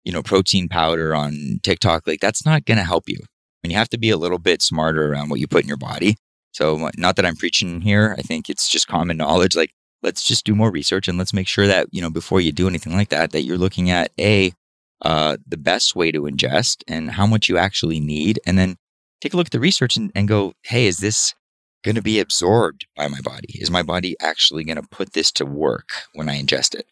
you 0.04 0.12
know, 0.12 0.22
protein 0.22 0.69
powder 0.69 1.14
on 1.14 1.60
TikTok, 1.62 2.06
like 2.06 2.20
that's 2.20 2.44
not 2.44 2.64
going 2.64 2.78
to 2.78 2.84
help 2.84 3.08
you. 3.08 3.19
And 3.62 3.70
you 3.70 3.78
have 3.78 3.90
to 3.90 3.99
be 3.99 4.10
a 4.10 4.16
little 4.16 4.38
bit 4.38 4.62
smarter 4.62 5.12
around 5.12 5.28
what 5.28 5.40
you 5.40 5.46
put 5.46 5.62
in 5.62 5.69
your 5.69 5.76
body. 5.76 6.16
So, 6.52 6.90
not 6.96 7.16
that 7.16 7.25
I'm 7.25 7.37
preaching 7.37 7.81
here, 7.81 8.14
I 8.19 8.22
think 8.22 8.50
it's 8.50 8.69
just 8.69 8.88
common 8.88 9.16
knowledge. 9.16 9.56
Like, 9.56 9.72
let's 10.02 10.22
just 10.22 10.44
do 10.44 10.54
more 10.54 10.70
research 10.70 11.08
and 11.08 11.16
let's 11.16 11.32
make 11.32 11.49
sure 11.49 11.66
that, 11.66 11.87
you 11.93 12.02
know, 12.02 12.10
before 12.10 12.40
you 12.40 12.52
do 12.52 12.69
anything 12.69 12.93
like 12.93 13.08
that, 13.08 13.32
that 13.32 13.43
you're 13.43 13.56
looking 13.56 13.90
at 13.90 14.10
A, 14.20 14.52
uh, 15.02 15.37
the 15.46 15.56
best 15.56 15.96
way 15.96 16.12
to 16.12 16.22
ingest 16.22 16.82
and 16.87 17.12
how 17.12 17.26
much 17.26 17.49
you 17.49 17.56
actually 17.56 18.00
need. 18.00 18.40
And 18.46 18.58
then 18.58 18.76
take 19.21 19.32
a 19.32 19.37
look 19.37 19.47
at 19.47 19.52
the 19.52 19.61
research 19.61 19.97
and, 19.97 20.12
and 20.14 20.28
go, 20.28 20.52
hey, 20.64 20.87
is 20.87 20.99
this 20.99 21.35
going 21.82 21.94
to 21.94 22.02
be 22.02 22.21
absorbed 22.21 22.87
by 22.97 23.09
my 23.09 23.21
body? 23.21 23.59
Is 23.61 23.71
my 23.71 23.82
body 23.82 24.16
actually 24.21 24.64
going 24.64 24.76
to 24.76 24.88
put 24.88 25.12
this 25.12 25.32
to 25.32 25.47
work 25.47 25.90
when 26.14 26.28
I 26.28 26.40
ingest 26.40 26.75
it? 26.75 26.87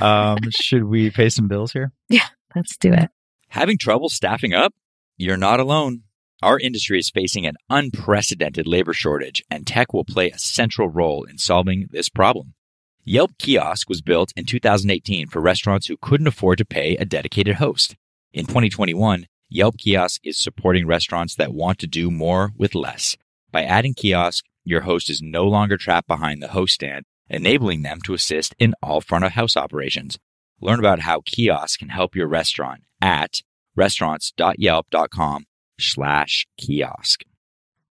Um, 0.00 0.38
should 0.50 0.84
we 0.84 1.10
pay 1.10 1.28
some 1.28 1.46
bills 1.46 1.72
here? 1.72 1.92
Yeah, 2.08 2.26
let's 2.54 2.76
do 2.76 2.92
it 2.92 3.10
Having 3.54 3.78
trouble 3.78 4.08
staffing 4.08 4.52
up? 4.52 4.74
You're 5.16 5.36
not 5.36 5.60
alone. 5.60 6.02
Our 6.42 6.58
industry 6.58 6.98
is 6.98 7.08
facing 7.08 7.46
an 7.46 7.54
unprecedented 7.70 8.66
labor 8.66 8.92
shortage, 8.92 9.44
and 9.48 9.64
tech 9.64 9.92
will 9.92 10.04
play 10.04 10.28
a 10.30 10.38
central 10.40 10.88
role 10.88 11.22
in 11.22 11.38
solving 11.38 11.86
this 11.92 12.08
problem. 12.08 12.54
Yelp 13.04 13.30
Kiosk 13.38 13.88
was 13.88 14.02
built 14.02 14.32
in 14.34 14.44
2018 14.44 15.28
for 15.28 15.40
restaurants 15.40 15.86
who 15.86 15.96
couldn't 15.96 16.26
afford 16.26 16.58
to 16.58 16.64
pay 16.64 16.96
a 16.96 17.04
dedicated 17.04 17.56
host. 17.56 17.94
In 18.32 18.44
2021, 18.46 19.26
Yelp 19.48 19.76
Kiosk 19.78 20.20
is 20.24 20.36
supporting 20.36 20.84
restaurants 20.84 21.36
that 21.36 21.54
want 21.54 21.78
to 21.78 21.86
do 21.86 22.10
more 22.10 22.50
with 22.58 22.74
less. 22.74 23.16
By 23.52 23.62
adding 23.62 23.94
kiosk, 23.94 24.44
your 24.64 24.80
host 24.80 25.08
is 25.08 25.22
no 25.22 25.44
longer 25.44 25.76
trapped 25.76 26.08
behind 26.08 26.42
the 26.42 26.48
host 26.48 26.74
stand, 26.74 27.04
enabling 27.28 27.82
them 27.82 28.00
to 28.02 28.14
assist 28.14 28.54
in 28.58 28.74
all 28.82 29.00
front 29.00 29.24
of 29.24 29.32
house 29.32 29.56
operations. 29.56 30.18
Learn 30.60 30.78
about 30.78 31.00
how 31.00 31.22
kiosks 31.24 31.76
can 31.76 31.88
help 31.88 32.14
your 32.14 32.28
restaurant 32.28 32.82
at 33.00 33.42
restaurants.yelp.com 33.76 35.44
slash 35.78 36.46
kiosk. 36.56 37.22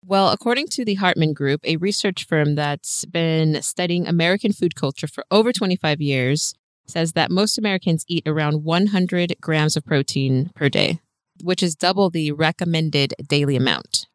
well 0.05 0.29
according 0.31 0.69
to 0.69 0.85
the 0.85 0.95
hartman 0.95 1.33
group 1.33 1.61
a 1.65 1.77
research 1.79 2.25
firm 2.25 2.55
that's 2.55 3.05
been 3.07 3.61
studying 3.61 4.07
american 4.07 4.53
food 4.53 4.77
culture 4.77 5.09
for 5.09 5.25
over 5.33 5.53
25 5.53 6.01
years 6.01 6.55
says 6.87 7.15
that 7.15 7.31
most 7.31 7.59
americans 7.59 8.05
eat 8.07 8.23
around 8.25 8.63
100 8.63 9.35
grams 9.41 9.77
of 9.77 9.85
protein 9.85 10.51
per 10.55 10.69
day 10.69 11.01
which 11.43 11.61
is 11.63 11.75
double 11.75 12.09
the 12.09 12.31
recommended 12.31 13.15
daily 13.27 13.57
amount 13.57 14.07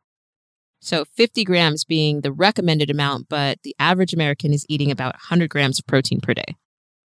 so 0.88 1.06
50 1.16 1.44
grams 1.44 1.84
being 1.84 2.22
the 2.22 2.32
recommended 2.32 2.90
amount 2.90 3.28
but 3.30 3.60
the 3.64 3.76
average 3.80 4.14
american 4.14 4.54
is 4.54 4.66
eating 4.70 4.92
about 4.92 5.14
100 5.16 5.50
grams 5.50 5.80
of 5.80 5.86
protein 5.88 6.20
per 6.22 6.34
day 6.34 6.56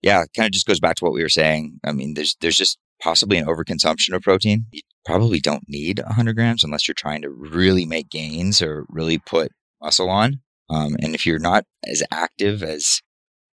Yeah, 0.03 0.25
kind 0.35 0.47
of 0.47 0.51
just 0.51 0.67
goes 0.67 0.81
back 0.81 0.97
to 0.97 1.05
what 1.05 1.13
we 1.13 1.23
were 1.23 1.29
saying. 1.29 1.79
I 1.83 1.93
mean, 1.93 2.13
there's 2.13 2.35
there's 2.41 2.57
just 2.57 2.77
possibly 3.01 3.37
an 3.37 3.45
overconsumption 3.45 4.13
of 4.13 4.21
protein. 4.21 4.65
You 4.71 4.81
probably 5.05 5.39
don't 5.39 5.63
need 5.67 6.01
100 6.05 6.35
grams 6.35 6.63
unless 6.63 6.87
you're 6.87 6.93
trying 6.93 7.21
to 7.21 7.29
really 7.29 7.85
make 7.85 8.09
gains 8.09 8.61
or 8.61 8.85
really 8.89 9.17
put 9.17 9.51
muscle 9.81 10.09
on. 10.09 10.41
Um, 10.69 10.97
and 11.01 11.15
if 11.15 11.25
you're 11.25 11.39
not 11.39 11.63
as 11.87 12.03
active 12.11 12.61
as 12.61 13.01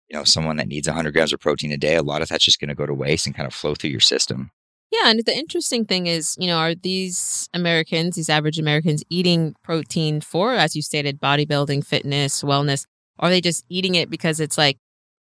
you 0.09 0.17
know 0.17 0.23
someone 0.23 0.55
that 0.57 0.69
needs 0.69 0.87
100 0.87 1.11
grams 1.11 1.33
of 1.33 1.41
protein 1.41 1.73
a 1.73 1.77
day, 1.77 1.95
a 1.95 2.01
lot 2.01 2.21
of 2.21 2.29
that's 2.29 2.45
just 2.45 2.61
going 2.61 2.69
to 2.69 2.75
go 2.75 2.85
to 2.85 2.93
waste 2.93 3.25
and 3.27 3.35
kind 3.35 3.45
of 3.47 3.53
flow 3.53 3.75
through 3.75 3.91
your 3.91 3.99
system. 3.99 4.51
Yeah, 4.91 5.09
and 5.09 5.19
the 5.25 5.35
interesting 5.35 5.85
thing 5.85 6.07
is, 6.07 6.35
you 6.39 6.47
know, 6.47 6.57
are 6.57 6.73
these 6.73 7.49
Americans, 7.53 8.15
these 8.15 8.29
average 8.29 8.57
Americans, 8.57 9.03
eating 9.09 9.53
protein 9.63 10.21
for, 10.21 10.53
as 10.53 10.75
you 10.75 10.81
stated, 10.81 11.19
bodybuilding, 11.19 11.85
fitness, 11.85 12.41
wellness? 12.41 12.85
Or 13.19 13.27
are 13.27 13.29
they 13.31 13.41
just 13.41 13.65
eating 13.67 13.95
it 13.95 14.09
because 14.09 14.39
it's 14.39 14.57
like 14.57 14.77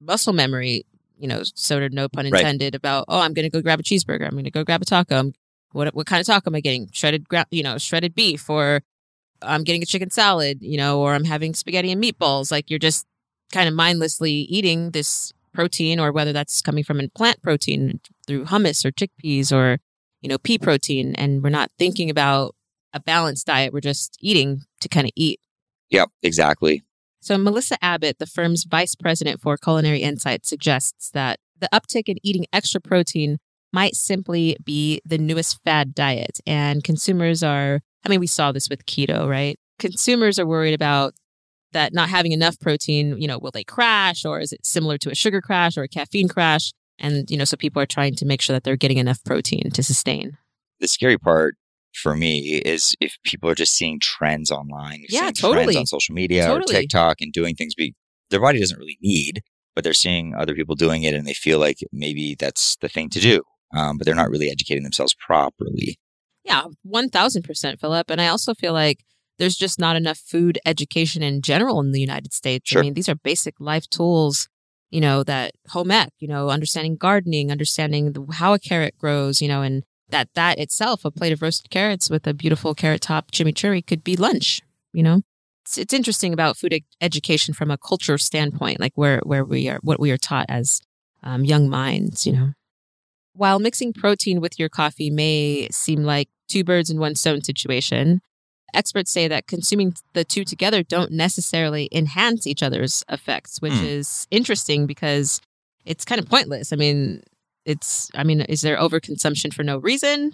muscle 0.01 0.33
memory, 0.33 0.87
you 1.19 1.29
know, 1.29 1.43
sort 1.55 1.83
of 1.83 1.93
no 1.93 2.09
pun 2.09 2.31
Right. 2.31 2.41
intended 2.41 2.75
about, 2.75 3.05
oh, 3.09 3.21
I'm 3.21 3.35
going 3.35 3.45
to 3.45 3.51
go 3.51 3.61
grab 3.61 3.79
a 3.79 3.83
cheeseburger. 3.83 4.25
I'm 4.25 4.33
going 4.33 4.45
to 4.45 4.51
go 4.51 4.65
grab 4.65 4.81
a 4.83 4.87
taco. 4.87 5.17
I'm- 5.17 5.33
What, 5.73 5.95
what 5.95 6.07
kind 6.07 6.21
of 6.21 6.27
taco 6.27 6.49
am 6.51 6.55
I 6.55 6.61
getting? 6.61 6.89
Shredded, 6.93 7.29
gra- 7.29 7.47
you 7.51 7.63
know, 7.63 7.77
shredded 7.79 8.15
beef, 8.15 8.49
or 8.49 8.83
I'm 9.43 9.65
getting 9.65 9.83
a 9.83 9.87
chicken 9.87 10.11
salad, 10.11 10.59
you 10.63 10.77
know, 10.79 11.01
or 11.01 11.15
I'm 11.15 11.25
having 11.25 11.55
spaghetti 11.55 11.91
and 11.93 12.03
meatballs. 12.03 12.51
Like 12.51 12.71
you're 12.71 12.79
just 12.79 13.05
kind 13.53 13.69
of 13.69 13.75
mindlessly 13.75 14.33
eating 14.33 14.93
this 14.93 15.33
protein, 15.53 15.99
or 16.01 16.11
whether 16.13 16.33
that's 16.33 16.63
coming 16.63 16.85
from 16.85 17.01
a 17.01 17.09
plant 17.09 17.43
protein 17.43 18.01
through 18.27 18.47
hummus 18.47 18.85
or 18.85 18.91
chickpeas 18.91 19.53
or, 19.53 19.79
you 20.21 20.29
know, 20.29 20.39
pea 20.39 20.59
protein. 20.59 21.15
And 21.17 21.43
we're 21.43 21.51
not 21.51 21.71
thinking 21.79 22.11
about 22.11 22.55
a 22.93 23.01
balanced 23.01 23.47
diet. 23.47 23.73
We're 23.73 23.81
just 23.81 24.17
eating 24.21 24.63
to 24.81 24.89
kind 24.89 25.07
of 25.07 25.13
eat. 25.17 25.41
Yep, 25.91 26.11
exactly. 26.23 26.83
So, 27.21 27.39
Melissa 27.39 27.83
Abbott, 27.83 28.19
the 28.19 28.27
firm's 28.27 28.65
vice 28.65 28.95
president 28.95 29.41
for 29.41 29.57
Culinary 29.57 30.01
Insight, 30.01 30.45
suggests 30.45 31.11
that 31.11 31.39
the 31.59 31.69
uptick 31.73 32.09
in 32.09 32.17
eating 32.23 32.47
extra 32.53 32.81
protein 32.81 33.39
might 33.73 33.95
simply 33.95 34.57
be 34.65 35.01
the 35.05 35.19
newest 35.19 35.63
fad 35.65 35.95
diet. 35.95 36.41
And 36.47 36.85
consumers 36.85 37.43
are, 37.43 37.81
I 38.05 38.09
mean, 38.09 38.21
we 38.21 38.27
saw 38.27 38.53
this 38.53 38.69
with 38.69 38.85
keto, 38.87 39.29
right? 39.29 39.59
Consumers 39.79 40.39
are 40.39 40.47
worried 40.47 40.75
about 40.75 41.15
that 41.73 41.95
not 41.95 42.09
having 42.09 42.33
enough 42.33 42.59
protein, 42.61 43.19
you 43.21 43.27
know, 43.27 43.39
will 43.39 43.51
they 43.51 43.65
crash 43.65 44.25
or 44.25 44.41
is 44.41 44.53
it 44.53 44.67
similar 44.67 44.99
to 44.99 45.11
a 45.11 45.15
sugar 45.15 45.41
crash 45.41 45.77
or 45.77 45.83
a 45.83 45.89
caffeine 45.89 46.29
crash? 46.29 46.73
And, 46.99 47.31
you 47.31 47.37
know, 47.37 47.45
so 47.45 47.57
people 47.57 47.81
are 47.83 47.87
trying 47.87 48.15
to 48.17 48.25
make 48.27 48.41
sure 48.41 48.55
that 48.55 48.65
they're 48.65 48.77
getting 48.77 48.99
enough 48.99 49.23
protein 49.25 49.71
to 49.73 49.83
sustain. 49.83 50.39
The 50.81 50.89
scary 50.89 51.19
part 51.19 51.57
for 51.95 52.15
me 52.17 52.59
is 52.65 52.95
if 53.01 53.17
people 53.25 53.51
are 53.51 53.55
just 53.55 53.75
seeing 53.75 53.99
trends 54.01 54.51
online, 54.51 55.05
Yeah, 55.09 55.23
seeing 55.23 55.33
totally. 55.35 55.65
trends 55.75 55.77
on 55.79 55.87
social 55.87 56.15
media 56.15 56.47
Totally. 56.47 56.77
or 56.77 56.81
TikTok 56.81 57.17
and 57.21 57.33
doing 57.33 57.55
things 57.55 57.75
be, 57.75 57.95
their 58.31 58.41
body 58.41 58.61
doesn't 58.61 58.79
really 58.79 58.99
need, 59.03 59.43
but 59.75 59.85
they're 59.85 59.93
seeing 59.93 60.35
other 60.35 60.55
people 60.55 60.75
doing 60.75 61.03
it 61.03 61.15
and 61.15 61.27
they 61.27 61.35
feel 61.35 61.59
like 61.59 61.79
maybe 61.93 62.35
that's 62.39 62.77
the 62.81 62.89
thing 62.89 63.09
to 63.11 63.21
do. 63.21 63.43
Um, 63.75 63.97
but 63.99 64.05
they're 64.07 64.15
not 64.15 64.31
really 64.31 64.51
educating 64.51 64.83
themselves 64.83 65.15
properly. 65.15 65.99
Yeah, 66.45 66.65
1000% 66.87 67.81
Philip. 67.81 68.11
And 68.11 68.21
I 68.21 68.27
also 68.29 68.55
feel 68.55 68.73
like 68.73 68.99
there's 69.39 69.57
just 69.57 69.79
not 69.79 69.97
enough 69.97 70.19
food 70.19 70.59
education 70.67 71.23
in 71.23 71.41
general 71.43 71.81
in 71.81 71.93
the 71.93 72.01
United 72.01 72.33
States. 72.33 72.69
Sure. 72.69 72.81
I 72.81 72.85
mean, 72.85 72.95
these 72.95 73.09
are 73.09 73.15
basic 73.15 73.55
life 73.61 73.89
tools, 73.89 74.49
you 74.93 75.01
know, 75.01 75.25
that 75.25 75.55
home 75.71 75.91
ec, 75.91 76.11
you 76.21 76.29
know, 76.29 76.51
understanding 76.51 76.97
gardening, 76.97 77.51
understanding 77.51 78.13
the, 78.13 78.27
how 78.35 78.53
a 78.53 78.59
carrot 78.59 78.95
grows, 78.99 79.41
you 79.41 79.49
know, 79.49 79.63
and 79.63 79.83
that 80.11 80.29
that 80.35 80.59
itself, 80.59 81.05
a 81.05 81.11
plate 81.11 81.33
of 81.33 81.41
roasted 81.41 81.71
carrots 81.71 82.11
with 82.11 82.27
a 82.27 82.35
beautiful 82.35 82.75
carrot 82.75 83.01
top 83.01 83.33
chimichurri 83.33 83.85
could 83.85 84.05
be 84.05 84.15
lunch, 84.17 84.61
you 84.93 85.03
know? 85.03 85.23
It's, 85.65 85.79
it's 85.79 85.95
interesting 85.95 86.35
about 86.35 86.59
food 86.59 86.75
ed- 86.75 86.83
education 87.01 87.55
from 87.55 87.71
a 87.71 87.79
culture 87.79 88.19
standpoint, 88.19 88.81
like 88.81 88.93
where, 88.95 89.21
where 89.25 89.45
we 89.45 89.69
are, 89.71 89.79
what 89.83 89.99
we 89.99 90.11
are 90.11 90.19
taught 90.19 90.47
as 90.51 90.83
um, 91.23 91.45
young 91.45 91.71
minds, 91.71 92.27
you 92.27 92.33
know? 92.35 92.53
While 93.33 93.61
mixing 93.61 93.95
protein 93.95 94.43
with 94.43 94.59
your 94.59 94.69
coffee 94.69 95.09
may 95.09 95.69
seem 95.71 96.03
like 96.03 96.29
two 96.49 96.65
birds 96.65 96.91
in 96.91 97.01
one 97.01 97.15
stone 97.15 97.43
situation, 97.43 98.21
experts 98.75 99.11
say 99.11 99.29
that 99.29 99.47
consuming 99.47 99.95
the 100.15 100.25
two 100.25 100.45
together 100.45 100.83
don't 100.83 101.13
necessarily 101.13 101.89
enhance 101.93 102.47
each 102.47 102.63
other's 102.63 103.05
effects, 103.09 103.61
which 103.61 103.73
Hmm. 103.75 103.85
is 103.85 104.27
interesting 104.31 104.87
because 104.87 105.41
it's 105.85 106.05
kind 106.05 106.21
of 106.21 106.29
pointless. 106.29 106.73
I 106.73 106.77
mean, 106.77 107.23
it's, 107.65 108.11
I 108.15 108.25
mean, 108.25 108.41
is 108.43 108.61
there 108.63 108.77
overconsumption 108.77 109.53
for 109.55 109.63
no 109.63 109.79
reason? 109.79 110.33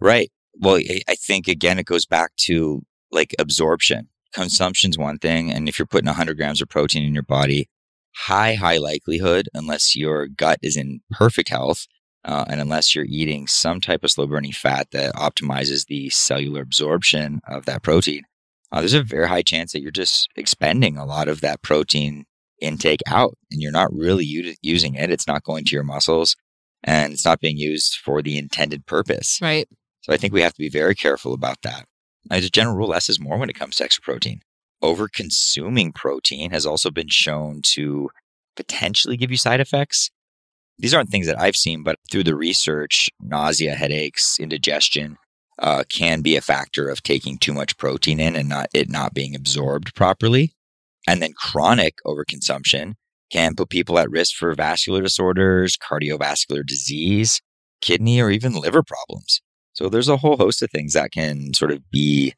Right. 0.00 0.30
Well, 0.60 0.76
I 0.76 1.00
I 1.08 1.16
think 1.16 1.48
again, 1.48 1.80
it 1.80 1.86
goes 1.86 2.06
back 2.06 2.30
to 2.46 2.82
like 3.10 3.34
absorption. 3.40 4.08
Consumption's 4.32 4.96
one 4.96 5.18
thing. 5.18 5.50
And 5.50 5.68
if 5.68 5.80
you're 5.80 5.86
putting 5.86 6.06
100 6.06 6.36
grams 6.36 6.62
of 6.62 6.68
protein 6.68 7.02
in 7.02 7.12
your 7.12 7.24
body, 7.24 7.68
high, 8.14 8.54
high 8.54 8.76
likelihood, 8.78 9.48
unless 9.52 9.96
your 9.96 10.28
gut 10.28 10.60
is 10.62 10.76
in 10.76 11.00
perfect 11.10 11.48
health, 11.48 11.86
uh, 12.24 12.44
and 12.48 12.60
unless 12.60 12.94
you're 12.94 13.06
eating 13.06 13.46
some 13.46 13.80
type 13.80 14.02
of 14.02 14.10
slow 14.10 14.26
burning 14.26 14.52
fat 14.52 14.90
that 14.92 15.14
optimizes 15.14 15.86
the 15.86 16.08
cellular 16.10 16.62
absorption 16.62 17.40
of 17.46 17.66
that 17.66 17.82
protein, 17.82 18.22
uh, 18.72 18.80
there's 18.80 18.94
a 18.94 19.02
very 19.02 19.28
high 19.28 19.42
chance 19.42 19.72
that 19.72 19.80
you're 19.80 19.90
just 19.90 20.28
expending 20.36 20.96
a 20.96 21.04
lot 21.04 21.28
of 21.28 21.40
that 21.40 21.62
protein 21.62 22.24
intake 22.60 23.00
out 23.06 23.36
and 23.50 23.60
you're 23.60 23.72
not 23.72 23.92
really 23.92 24.24
u- 24.24 24.54
using 24.62 24.94
it. 24.94 25.10
It's 25.10 25.26
not 25.26 25.44
going 25.44 25.64
to 25.66 25.72
your 25.72 25.84
muscles 25.84 26.36
and 26.82 27.12
it's 27.12 27.24
not 27.24 27.40
being 27.40 27.56
used 27.56 27.96
for 27.96 28.22
the 28.22 28.38
intended 28.38 28.86
purpose. 28.86 29.38
right. 29.42 29.68
So 30.02 30.12
I 30.12 30.18
think 30.18 30.34
we 30.34 30.42
have 30.42 30.52
to 30.52 30.58
be 30.58 30.68
very 30.68 30.94
careful 30.94 31.32
about 31.32 31.62
that. 31.62 31.86
As 32.30 32.44
a 32.44 32.50
general 32.50 32.76
rule, 32.76 32.88
less 32.88 33.08
is 33.08 33.18
more 33.18 33.38
when 33.38 33.48
it 33.48 33.58
comes 33.58 33.76
to 33.76 33.84
extra 33.84 34.02
protein. 34.02 34.40
Over 34.82 35.08
consuming 35.08 35.92
protein 35.92 36.50
has 36.50 36.66
also 36.66 36.90
been 36.90 37.08
shown 37.08 37.62
to 37.62 38.10
potentially 38.54 39.16
give 39.16 39.30
you 39.30 39.38
side 39.38 39.60
effects. 39.60 40.10
These 40.78 40.94
aren't 40.94 41.10
things 41.10 41.26
that 41.26 41.40
I've 41.40 41.56
seen, 41.56 41.82
but 41.82 41.98
through 42.10 42.24
the 42.24 42.34
research, 42.34 43.08
nausea, 43.20 43.74
headaches, 43.74 44.38
indigestion 44.40 45.16
uh, 45.58 45.84
can 45.88 46.20
be 46.20 46.36
a 46.36 46.40
factor 46.40 46.88
of 46.88 47.02
taking 47.02 47.38
too 47.38 47.52
much 47.52 47.76
protein 47.76 48.18
in 48.18 48.34
and 48.34 48.48
not 48.48 48.68
it 48.74 48.88
not 48.90 49.14
being 49.14 49.34
absorbed 49.34 49.94
properly. 49.94 50.52
And 51.06 51.22
then 51.22 51.32
chronic 51.32 51.98
overconsumption 52.04 52.94
can 53.30 53.54
put 53.54 53.68
people 53.68 53.98
at 53.98 54.10
risk 54.10 54.36
for 54.36 54.54
vascular 54.54 55.02
disorders, 55.02 55.76
cardiovascular 55.76 56.66
disease, 56.66 57.40
kidney, 57.80 58.20
or 58.20 58.30
even 58.30 58.54
liver 58.54 58.82
problems. 58.82 59.40
So 59.74 59.88
there's 59.88 60.08
a 60.08 60.18
whole 60.18 60.36
host 60.36 60.62
of 60.62 60.70
things 60.70 60.92
that 60.94 61.12
can 61.12 61.52
sort 61.54 61.72
of 61.72 61.90
be 61.90 62.34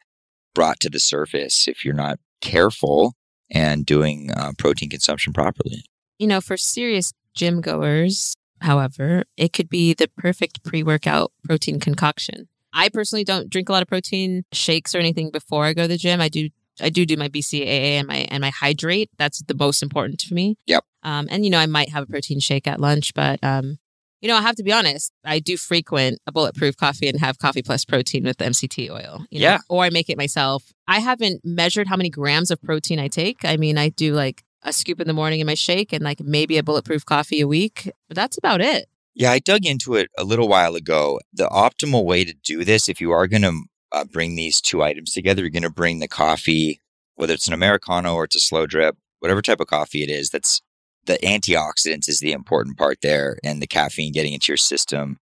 brought 0.55 0.81
to 0.81 0.91
the 0.91 0.99
surface 0.99 1.69
if 1.69 1.85
you're 1.85 1.95
not 1.95 2.19
careful 2.41 3.15
and 3.51 3.85
doing 3.87 4.31
uh, 4.35 4.53
protein 4.59 4.91
consumption 4.91 5.33
properly. 5.33 5.85
You 6.19 6.27
know, 6.27 6.41
for 6.41 6.57
serious 6.57 7.13
gym 7.37 7.61
goers, 7.61 8.35
however, 8.61 9.25
it 9.37 9.53
could 9.53 9.69
be 9.69 9.95
the 9.95 10.09
perfect 10.17 10.65
pre 10.65 10.83
workout 10.83 11.33
protein 11.45 11.79
concoction. 11.79 12.49
I 12.73 12.89
personally 12.89 13.25
don't 13.25 13.49
drink 13.49 13.69
a 13.69 13.73
lot 13.73 13.83
of 13.83 13.89
protein 13.89 14.45
shakes 14.53 14.95
or 14.95 14.99
anything 14.99 15.31
before 15.31 15.65
I 15.65 15.73
go 15.73 15.83
to 15.83 15.89
the 15.89 15.97
gym. 15.97 16.21
I 16.21 16.29
do 16.29 16.49
I 16.81 16.91
do 16.91 17.07
do 17.07 17.17
my 17.17 17.29
BCAA 17.29 17.99
and 17.99 18.09
my 18.09 18.27
and 18.31 18.41
my 18.41 18.51
hydrate. 18.51 19.11
That's 19.19 19.41
the 19.43 19.55
most 19.55 19.83
important 19.83 20.19
to 20.21 20.35
me. 20.35 20.57
Yep. 20.67 20.85
Um, 21.03 21.29
and 21.31 21.45
you 21.45 21.51
know, 21.51 21.59
I 21.59 21.67
might 21.67 21.91
have 21.91 22.03
a 22.03 22.07
protein 22.07 22.41
shake 22.41 22.67
at 22.67 22.81
lunch, 22.81 23.15
but 23.15 23.43
um, 23.43 23.79
you 24.21 24.29
know, 24.29 24.37
I 24.37 24.43
have 24.43 24.57
to 24.57 24.63
be 24.63 24.73
honest. 24.73 25.13
I 25.25 25.39
do 25.39 25.57
frequent 25.57 26.19
a 26.27 26.33
bulletproof 26.33 26.77
coffee 26.77 27.09
and 27.09 27.21
have 27.21 27.39
coffee 27.39 27.63
plus 27.63 27.85
protein 27.85 28.25
with 28.25 28.39
MCT 28.39 28.91
oil. 28.91 29.25
you 29.31 29.41
know, 29.41 29.47
Yeah. 29.47 29.59
Or 29.69 29.85
I 29.85 29.91
make 29.91 30.11
it 30.11 30.19
myself. 30.19 30.73
I 30.89 31.01
haven't 31.01 31.43
measured 31.45 31.87
how 31.87 31.97
many 31.97 32.11
grams 32.11 32.51
of 32.51 32.61
protein 32.61 32.99
I 32.99 33.09
take. 33.09 33.45
I 33.45 33.57
mean, 33.57 33.79
I 33.79 33.91
do 33.91 34.15
like 34.15 34.43
a 34.67 34.73
scoop 34.73 35.01
in 35.01 35.07
the 35.07 35.15
morning 35.15 35.41
in 35.41 35.47
my 35.47 35.55
shake 35.55 35.93
and 35.93 36.03
like 36.03 36.21
maybe 36.21 36.59
a 36.59 36.63
bulletproof 36.63 37.07
coffee 37.07 37.41
a 37.41 37.49
week, 37.49 37.91
but 38.09 38.17
that's 38.17 38.37
about 38.37 38.61
it. 38.61 38.89
Yeah, 39.15 39.31
I 39.31 39.39
dug 39.39 39.65
into 39.65 39.95
it 39.95 40.11
a 40.19 40.25
little 40.25 40.49
while 40.49 40.75
ago. 40.75 41.21
The 41.33 41.47
optimal 41.47 42.05
way 42.05 42.25
to 42.25 42.35
do 42.35 42.65
this, 42.65 42.89
if 42.89 43.01
you 43.01 43.13
are 43.13 43.27
going 43.27 43.43
to 43.43 43.63
uh, 43.93 44.05
bring 44.05 44.35
these 44.35 44.61
two 44.61 44.83
items 44.83 45.13
together, 45.13 45.41
you're 45.41 45.51
going 45.51 45.63
to 45.63 45.71
bring 45.71 46.01
the 46.01 46.09
coffee, 46.09 46.83
whether 47.15 47.33
it's 47.33 47.47
an 47.47 47.55
Americano 47.55 48.15
or 48.15 48.25
it's 48.25 48.37
a 48.37 48.41
slow 48.41 48.67
drip, 48.67 48.97
whatever 49.21 49.41
type 49.41 49.61
of 49.61 49.69
coffee 49.69 50.03
it 50.03 50.11
is, 50.11 50.29
that's 50.29 50.61
the 51.07 51.19
antioxidants 51.19 52.09
is 52.09 52.19
the 52.19 52.33
important 52.33 52.77
part 52.77 52.99
there 53.01 53.39
and 53.43 53.63
the 53.63 53.67
caffeine 53.67 54.13
getting 54.13 54.35
into 54.35 54.51
your 54.51 54.57
system. 54.59 55.19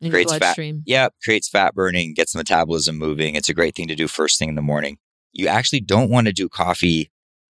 In 0.00 0.06
your 0.06 0.12
Creates 0.12 0.36
fat. 0.36 0.58
Yeah, 0.86 1.08
creates 1.22 1.48
fat 1.48 1.74
burning, 1.74 2.14
gets 2.14 2.32
the 2.32 2.38
metabolism 2.38 2.96
moving. 2.96 3.34
It's 3.34 3.48
a 3.48 3.54
great 3.54 3.74
thing 3.74 3.88
to 3.88 3.94
do 3.94 4.08
first 4.08 4.38
thing 4.38 4.48
in 4.48 4.54
the 4.54 4.62
morning. 4.62 4.98
You 5.32 5.48
actually 5.48 5.80
don't 5.80 6.10
want 6.10 6.28
to 6.28 6.32
do 6.32 6.48
coffee 6.48 7.10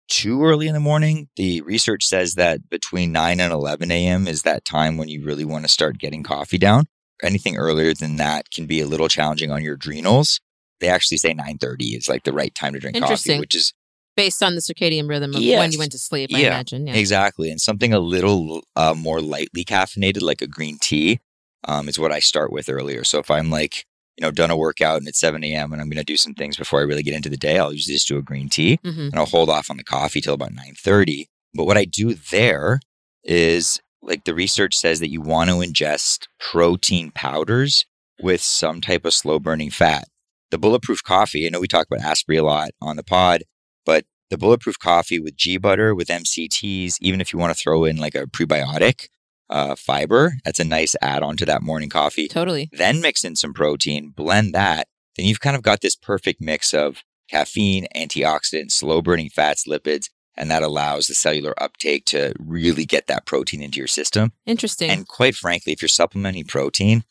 too 0.09 0.45
early 0.45 0.67
in 0.67 0.75
the 0.75 0.81
morning. 0.81 1.29
The 1.37 1.61
research 1.63 2.05
says 2.05 2.35
that 2.35 2.69
between 2.69 3.13
9 3.13 3.41
and 3.41 3.53
11 3.53 3.91
a.m. 3.91 4.27
is 4.27 4.43
that 4.43 4.65
time 4.65 4.97
when 4.97 5.09
you 5.09 5.25
really 5.25 5.45
want 5.45 5.65
to 5.65 5.69
start 5.69 5.99
getting 5.99 6.23
coffee 6.23 6.59
down. 6.59 6.87
Anything 7.23 7.57
earlier 7.57 7.95
than 7.95 8.17
that 8.17 8.51
can 8.51 8.67
be 8.67 8.81
a 8.81 8.87
little 8.87 9.09
challenging 9.09 9.51
on 9.51 9.63
your 9.63 9.75
adrenals. 9.75 10.41
They 10.81 10.89
actually 10.89 11.17
say 11.17 11.33
9:30 11.33 11.97
is 11.97 12.09
like 12.09 12.25
the 12.25 12.33
right 12.33 12.55
time 12.55 12.75
to 12.75 12.79
drink 12.79 12.99
coffee, 12.99 13.39
which 13.39 13.55
is 13.55 13.73
Based 14.17 14.43
on 14.43 14.55
the 14.55 14.63
circadian 14.63 15.11
rhythm 15.11 15.35
of 15.35 15.43
when 15.43 15.73
you 15.73 15.79
went 15.79 15.93
to 15.93 15.99
sleep, 15.99 16.31
I 16.35 16.41
imagine. 16.41 16.87
Yeah. 16.87 16.95
Exactly. 16.95 17.51
And 17.51 17.61
something 17.61 17.93
a 17.93 17.99
little 17.99 18.63
uh, 18.75 18.95
more 18.97 19.21
lightly 19.21 19.63
caffeinated, 19.63 20.23
like 20.23 20.41
a 20.41 20.47
green 20.47 20.79
tea, 20.81 21.21
um, 21.65 21.87
is 21.87 21.99
what 21.99 22.13
I 22.13 22.21
start 22.21 22.51
with 22.51 22.71
earlier. 22.71 23.05
So 23.05 23.19
if 23.19 23.31
I'm 23.31 23.51
like, 23.51 23.85
you 24.17 24.23
know, 24.23 24.31
done 24.31 24.51
a 24.51 24.57
workout 24.57 24.99
and 24.99 25.09
it's 25.09 25.21
7 25.21 25.43
a.m. 25.45 25.73
and 25.73 25.81
I'm 25.81 25.89
going 25.89 25.99
to 25.99 26.05
do 26.05 26.17
some 26.17 26.35
things 26.35 26.57
before 26.57 26.81
I 26.81 26.85
really 26.85 27.03
get 27.03 27.15
into 27.15 27.29
the 27.29 27.37
day, 27.37 27.59
I'll 27.59 27.73
usually 27.73 27.95
just 27.95 28.09
do 28.09 28.19
a 28.19 28.23
green 28.23 28.49
tea 28.49 28.79
hmm 28.83 29.07
and 29.07 29.17
I'll 29.17 29.27
hold 29.27 29.51
off 29.51 29.71
on 29.71 29.77
the 29.77 29.85
coffee 29.85 30.21
till 30.21 30.35
about 30.35 30.53
9:30. 30.53 31.27
But 31.55 31.65
what 31.65 31.77
I 31.77 31.85
do 31.85 32.15
there 32.15 32.81
is 33.25 33.81
like 34.03 34.25
the 34.25 34.35
research 34.35 34.77
says 34.77 35.01
that 35.01 35.11
you 35.11 35.21
want 35.21 35.51
to 35.51 35.57
ingest 35.57 36.29
protein 36.39 37.11
powders 37.11 37.85
with 38.21 38.41
some 38.41 38.81
type 38.81 39.05
of 39.05 39.13
slow 39.13 39.39
burning 39.39 39.71
fat. 39.71 40.09
The 40.51 40.59
bulletproof 40.59 41.03
coffee, 41.03 41.47
I 41.47 41.51
know 41.51 41.61
we 41.61 41.67
talk 41.67 41.87
about 41.91 42.05
Asprey 42.05 42.37
a 42.37 42.45
lot 42.45 42.71
on 42.81 42.97
the 42.97 43.03
pod, 43.03 43.43
but 43.85 44.05
the 44.31 44.39
bulletproof 44.39 44.79
coffee 44.79 45.19
with 45.19 45.37
ghee 45.37 45.59
butter, 45.59 45.95
with 45.95 46.09
MCTs, 46.09 46.97
even 47.01 47.21
if 47.21 47.33
you 47.33 47.39
want 47.39 47.55
to 47.55 47.61
throw 47.61 47.85
in 47.85 47.97
like 47.97 48.15
a 48.15 48.27
prebiotic, 48.27 49.09
uh, 49.51 49.75
fiber. 49.75 50.35
That's 50.45 50.61
a 50.61 50.65
nice 50.65 50.97
add 51.01 51.23
on 51.23 51.37
to 51.39 51.47
that 51.47 51.63
morning 51.63 51.89
coffee. 51.89 52.29
Totally. 52.29 52.69
Then 52.73 53.01
mix 53.01 53.25
in 53.25 53.37
some 53.37 53.53
protein, 53.53 54.11
blend 54.11 54.55
that. 54.55 54.89
Then 55.17 55.27
you've 55.27 55.41
kind 55.41 55.57
of 55.57 55.63
got 55.63 55.81
this 55.81 55.97
perfect 55.97 56.41
mix 56.41 56.75
of 56.75 57.03
caffeine, 57.29 57.87
antioxidants, 57.95 58.73
slow 58.73 59.03
burning 59.03 59.31
fats, 59.31 59.67
lipids, 59.67 60.09
and 60.37 60.51
that 60.51 60.63
allows 60.63 61.07
the 61.07 61.15
cellular 61.15 61.55
uptake 61.61 62.05
to 62.07 62.35
really 62.39 62.85
get 62.85 63.07
that 63.07 63.27
protein 63.27 63.63
into 63.63 63.79
your 63.79 63.87
system. 63.87 64.33
Interesting. 64.45 64.91
And 64.91 65.09
quite 65.09 65.35
frankly, 65.35 65.73
if 65.73 65.81
you're 65.81 65.89
supplementing 65.89 66.45
protein, 66.45 67.05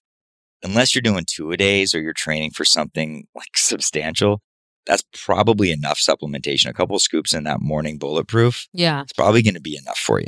unless 0.64 0.94
you're 0.94 1.02
doing 1.02 1.26
two 1.28 1.52
a 1.52 1.58
days 1.58 1.96
or 1.96 2.02
you're 2.02 2.14
training 2.14 2.52
for 2.52 2.66
something 2.66 3.28
like 3.36 3.58
substantial, 3.58 4.42
that's 4.86 5.04
probably 5.14 5.72
enough 5.72 6.00
supplementation. 6.00 6.70
A 6.70 6.74
couple 6.74 6.98
scoops 7.00 7.34
in 7.34 7.44
that 7.46 7.62
morning 7.62 7.98
bulletproof, 7.98 8.68
yeah. 8.72 9.02
it's 9.02 9.14
probably 9.14 9.42
going 9.42 9.56
to 9.56 9.62
be 9.62 9.78
enough 9.78 9.98
for 9.98 10.20
you. 10.20 10.28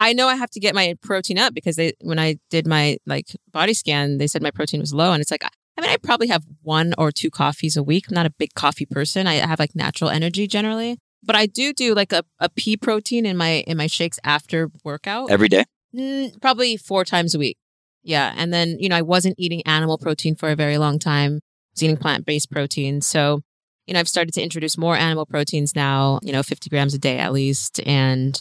I 0.00 0.14
know 0.14 0.28
I 0.28 0.34
have 0.34 0.50
to 0.50 0.60
get 0.60 0.74
my 0.74 0.96
protein 1.02 1.38
up 1.38 1.54
because 1.54 1.76
they 1.76 1.92
when 2.00 2.18
I 2.18 2.38
did 2.48 2.66
my 2.66 2.96
like 3.06 3.26
body 3.52 3.74
scan, 3.74 4.18
they 4.18 4.26
said 4.26 4.42
my 4.42 4.50
protein 4.50 4.80
was 4.80 4.94
low 4.94 5.12
and 5.12 5.20
it's 5.20 5.30
like 5.30 5.44
I 5.44 5.80
mean 5.80 5.90
I 5.90 5.96
probably 5.98 6.28
have 6.28 6.44
one 6.62 6.94
or 6.98 7.12
two 7.12 7.30
coffees 7.30 7.76
a 7.76 7.82
week. 7.82 8.06
I'm 8.08 8.14
not 8.14 8.26
a 8.26 8.30
big 8.30 8.54
coffee 8.54 8.86
person. 8.86 9.26
I 9.26 9.34
have 9.34 9.58
like 9.58 9.76
natural 9.76 10.10
energy 10.10 10.46
generally. 10.46 10.98
But 11.22 11.36
I 11.36 11.44
do 11.44 11.74
do 11.74 11.94
like 11.94 12.12
a, 12.12 12.24
a 12.38 12.48
pea 12.48 12.78
protein 12.78 13.26
in 13.26 13.36
my 13.36 13.62
in 13.66 13.76
my 13.76 13.86
shakes 13.86 14.18
after 14.24 14.70
workout. 14.84 15.30
Every 15.30 15.48
day? 15.48 15.64
Mm, 15.94 16.40
probably 16.40 16.76
four 16.76 17.04
times 17.04 17.34
a 17.34 17.38
week. 17.38 17.58
Yeah. 18.02 18.32
And 18.36 18.52
then, 18.52 18.78
you 18.78 18.88
know, 18.88 18.96
I 18.96 19.02
wasn't 19.02 19.34
eating 19.38 19.62
animal 19.66 19.98
protein 19.98 20.34
for 20.34 20.50
a 20.50 20.56
very 20.56 20.78
long 20.78 20.98
time. 20.98 21.34
I 21.34 21.72
was 21.74 21.82
eating 21.82 21.96
plant 21.96 22.24
based 22.24 22.50
protein. 22.50 23.00
So, 23.00 23.42
you 23.86 23.94
know, 23.94 24.00
I've 24.00 24.08
started 24.08 24.32
to 24.34 24.42
introduce 24.42 24.78
more 24.78 24.96
animal 24.96 25.26
proteins 25.26 25.74
now, 25.74 26.20
you 26.22 26.32
know, 26.32 26.42
50 26.42 26.70
grams 26.70 26.94
a 26.94 26.98
day 26.98 27.18
at 27.18 27.32
least. 27.32 27.80
And, 27.86 28.40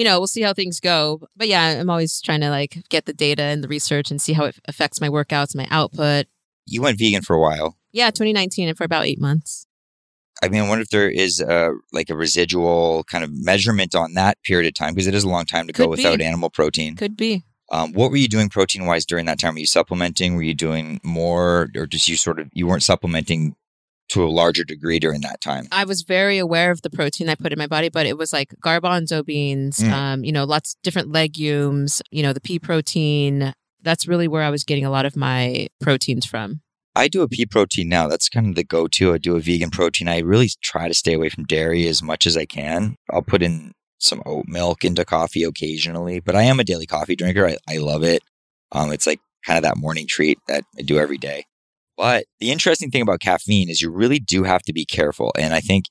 you 0.00 0.04
know, 0.04 0.18
we'll 0.18 0.26
see 0.26 0.40
how 0.40 0.54
things 0.54 0.80
go. 0.80 1.20
But 1.36 1.48
yeah, 1.48 1.78
I'm 1.78 1.90
always 1.90 2.22
trying 2.22 2.40
to 2.40 2.48
like 2.48 2.78
get 2.88 3.04
the 3.04 3.12
data 3.12 3.42
and 3.42 3.62
the 3.62 3.68
research 3.68 4.10
and 4.10 4.18
see 4.18 4.32
how 4.32 4.46
it 4.46 4.56
affects 4.64 4.98
my 4.98 5.10
workouts, 5.10 5.54
my 5.54 5.68
output. 5.70 6.24
You 6.64 6.80
went 6.80 6.98
vegan 6.98 7.20
for 7.20 7.36
a 7.36 7.38
while. 7.38 7.76
Yeah, 7.92 8.06
2019 8.06 8.68
and 8.68 8.78
for 8.78 8.84
about 8.84 9.04
eight 9.04 9.20
months. 9.20 9.66
I 10.42 10.48
mean, 10.48 10.62
I 10.62 10.68
wonder 10.70 10.80
if 10.80 10.88
there 10.88 11.10
is 11.10 11.42
a, 11.42 11.72
like 11.92 12.08
a 12.08 12.16
residual 12.16 13.04
kind 13.10 13.22
of 13.22 13.30
measurement 13.30 13.94
on 13.94 14.14
that 14.14 14.42
period 14.42 14.66
of 14.68 14.72
time 14.72 14.94
because 14.94 15.06
it 15.06 15.14
is 15.14 15.24
a 15.24 15.28
long 15.28 15.44
time 15.44 15.66
to 15.66 15.72
go 15.74 15.84
Could 15.88 15.96
be. 15.96 16.02
without 16.04 16.22
animal 16.22 16.48
protein. 16.48 16.96
Could 16.96 17.18
be. 17.18 17.44
Um, 17.70 17.92
what 17.92 18.10
were 18.10 18.16
you 18.16 18.26
doing 18.26 18.48
protein 18.48 18.86
wise 18.86 19.04
during 19.04 19.26
that 19.26 19.38
time? 19.38 19.52
Were 19.52 19.60
you 19.60 19.66
supplementing? 19.66 20.34
Were 20.34 20.42
you 20.42 20.54
doing 20.54 20.98
more, 21.04 21.68
or 21.76 21.86
just 21.86 22.08
you 22.08 22.16
sort 22.16 22.40
of 22.40 22.48
you 22.54 22.66
weren't 22.66 22.82
supplementing 22.82 23.54
to 24.10 24.24
a 24.24 24.28
larger 24.30 24.64
degree 24.64 24.98
during 24.98 25.20
that 25.22 25.40
time? 25.40 25.66
I 25.72 25.84
was 25.84 26.02
very 26.02 26.38
aware 26.38 26.70
of 26.70 26.82
the 26.82 26.90
protein 26.90 27.28
I 27.28 27.34
put 27.34 27.52
in 27.52 27.58
my 27.58 27.66
body, 27.66 27.88
but 27.88 28.06
it 28.06 28.16
was 28.18 28.32
like 28.32 28.54
garbanzo 28.64 29.24
beans, 29.24 29.78
Mm. 29.78 29.92
um, 29.92 30.24
you 30.24 30.32
know, 30.32 30.44
lots 30.44 30.76
different 30.82 31.10
legumes, 31.12 32.02
you 32.10 32.22
know, 32.22 32.32
the 32.32 32.40
pea 32.40 32.58
protein. 32.58 33.52
That's 33.82 34.06
really 34.06 34.28
where 34.28 34.42
I 34.42 34.50
was 34.50 34.64
getting 34.64 34.84
a 34.84 34.90
lot 34.90 35.06
of 35.06 35.16
my 35.16 35.68
proteins 35.80 36.26
from. 36.26 36.60
I 36.94 37.08
do 37.08 37.22
a 37.22 37.28
pea 37.28 37.46
protein 37.46 37.88
now. 37.88 38.08
That's 38.08 38.28
kind 38.28 38.48
of 38.48 38.56
the 38.56 38.64
go 38.64 38.88
to. 38.88 39.14
I 39.14 39.18
do 39.18 39.36
a 39.36 39.40
vegan 39.40 39.70
protein. 39.70 40.08
I 40.08 40.18
really 40.18 40.50
try 40.60 40.88
to 40.88 40.94
stay 40.94 41.14
away 41.14 41.28
from 41.28 41.44
dairy 41.44 41.86
as 41.86 42.02
much 42.02 42.26
as 42.26 42.36
I 42.36 42.44
can. 42.46 42.96
I'll 43.10 43.22
put 43.22 43.42
in 43.42 43.72
some 43.98 44.22
oat 44.26 44.46
milk 44.48 44.84
into 44.84 45.04
coffee 45.04 45.44
occasionally, 45.44 46.20
but 46.20 46.34
I 46.34 46.42
am 46.42 46.58
a 46.58 46.64
daily 46.64 46.86
coffee 46.86 47.14
drinker. 47.16 47.46
I, 47.46 47.56
I 47.68 47.76
love 47.78 48.02
it. 48.02 48.22
Um, 48.72 48.92
it's 48.92 49.06
like 49.06 49.20
kind 49.46 49.56
of 49.56 49.62
that 49.62 49.76
morning 49.76 50.06
treat 50.08 50.38
that 50.48 50.64
I 50.78 50.82
do 50.82 50.98
every 50.98 51.18
day. 51.18 51.44
But 52.00 52.24
the 52.38 52.50
interesting 52.50 52.90
thing 52.90 53.02
about 53.02 53.20
caffeine 53.20 53.68
is 53.68 53.82
you 53.82 53.90
really 53.90 54.18
do 54.18 54.44
have 54.44 54.62
to 54.62 54.72
be 54.72 54.86
careful. 54.86 55.34
And 55.38 55.52
I 55.52 55.60
think 55.60 55.84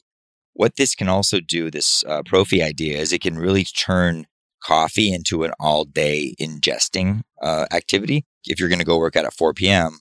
what 0.54 0.76
this 0.76 0.96
can 0.96 1.08
also 1.08 1.40
do, 1.40 1.70
this 1.70 2.04
uh, 2.04 2.24
Proffee 2.24 2.64
idea, 2.64 2.98
is 2.98 3.14
it 3.14 3.22
can 3.22 3.38
really 3.38 3.64
turn 3.64 4.26
coffee 4.64 5.14
into 5.14 5.44
an 5.44 5.52
all 5.60 5.86
day 5.86 6.34
ingesting 6.42 7.22
uh, 7.44 7.68
activity. 7.72 8.26
If 8.46 8.60
you're 8.60 8.70
going 8.70 8.80
to 8.80 8.86
go 8.86 8.98
work 8.98 9.16
out 9.16 9.26
at 9.26 9.36
4 9.36 9.54
p.m., 9.54 10.00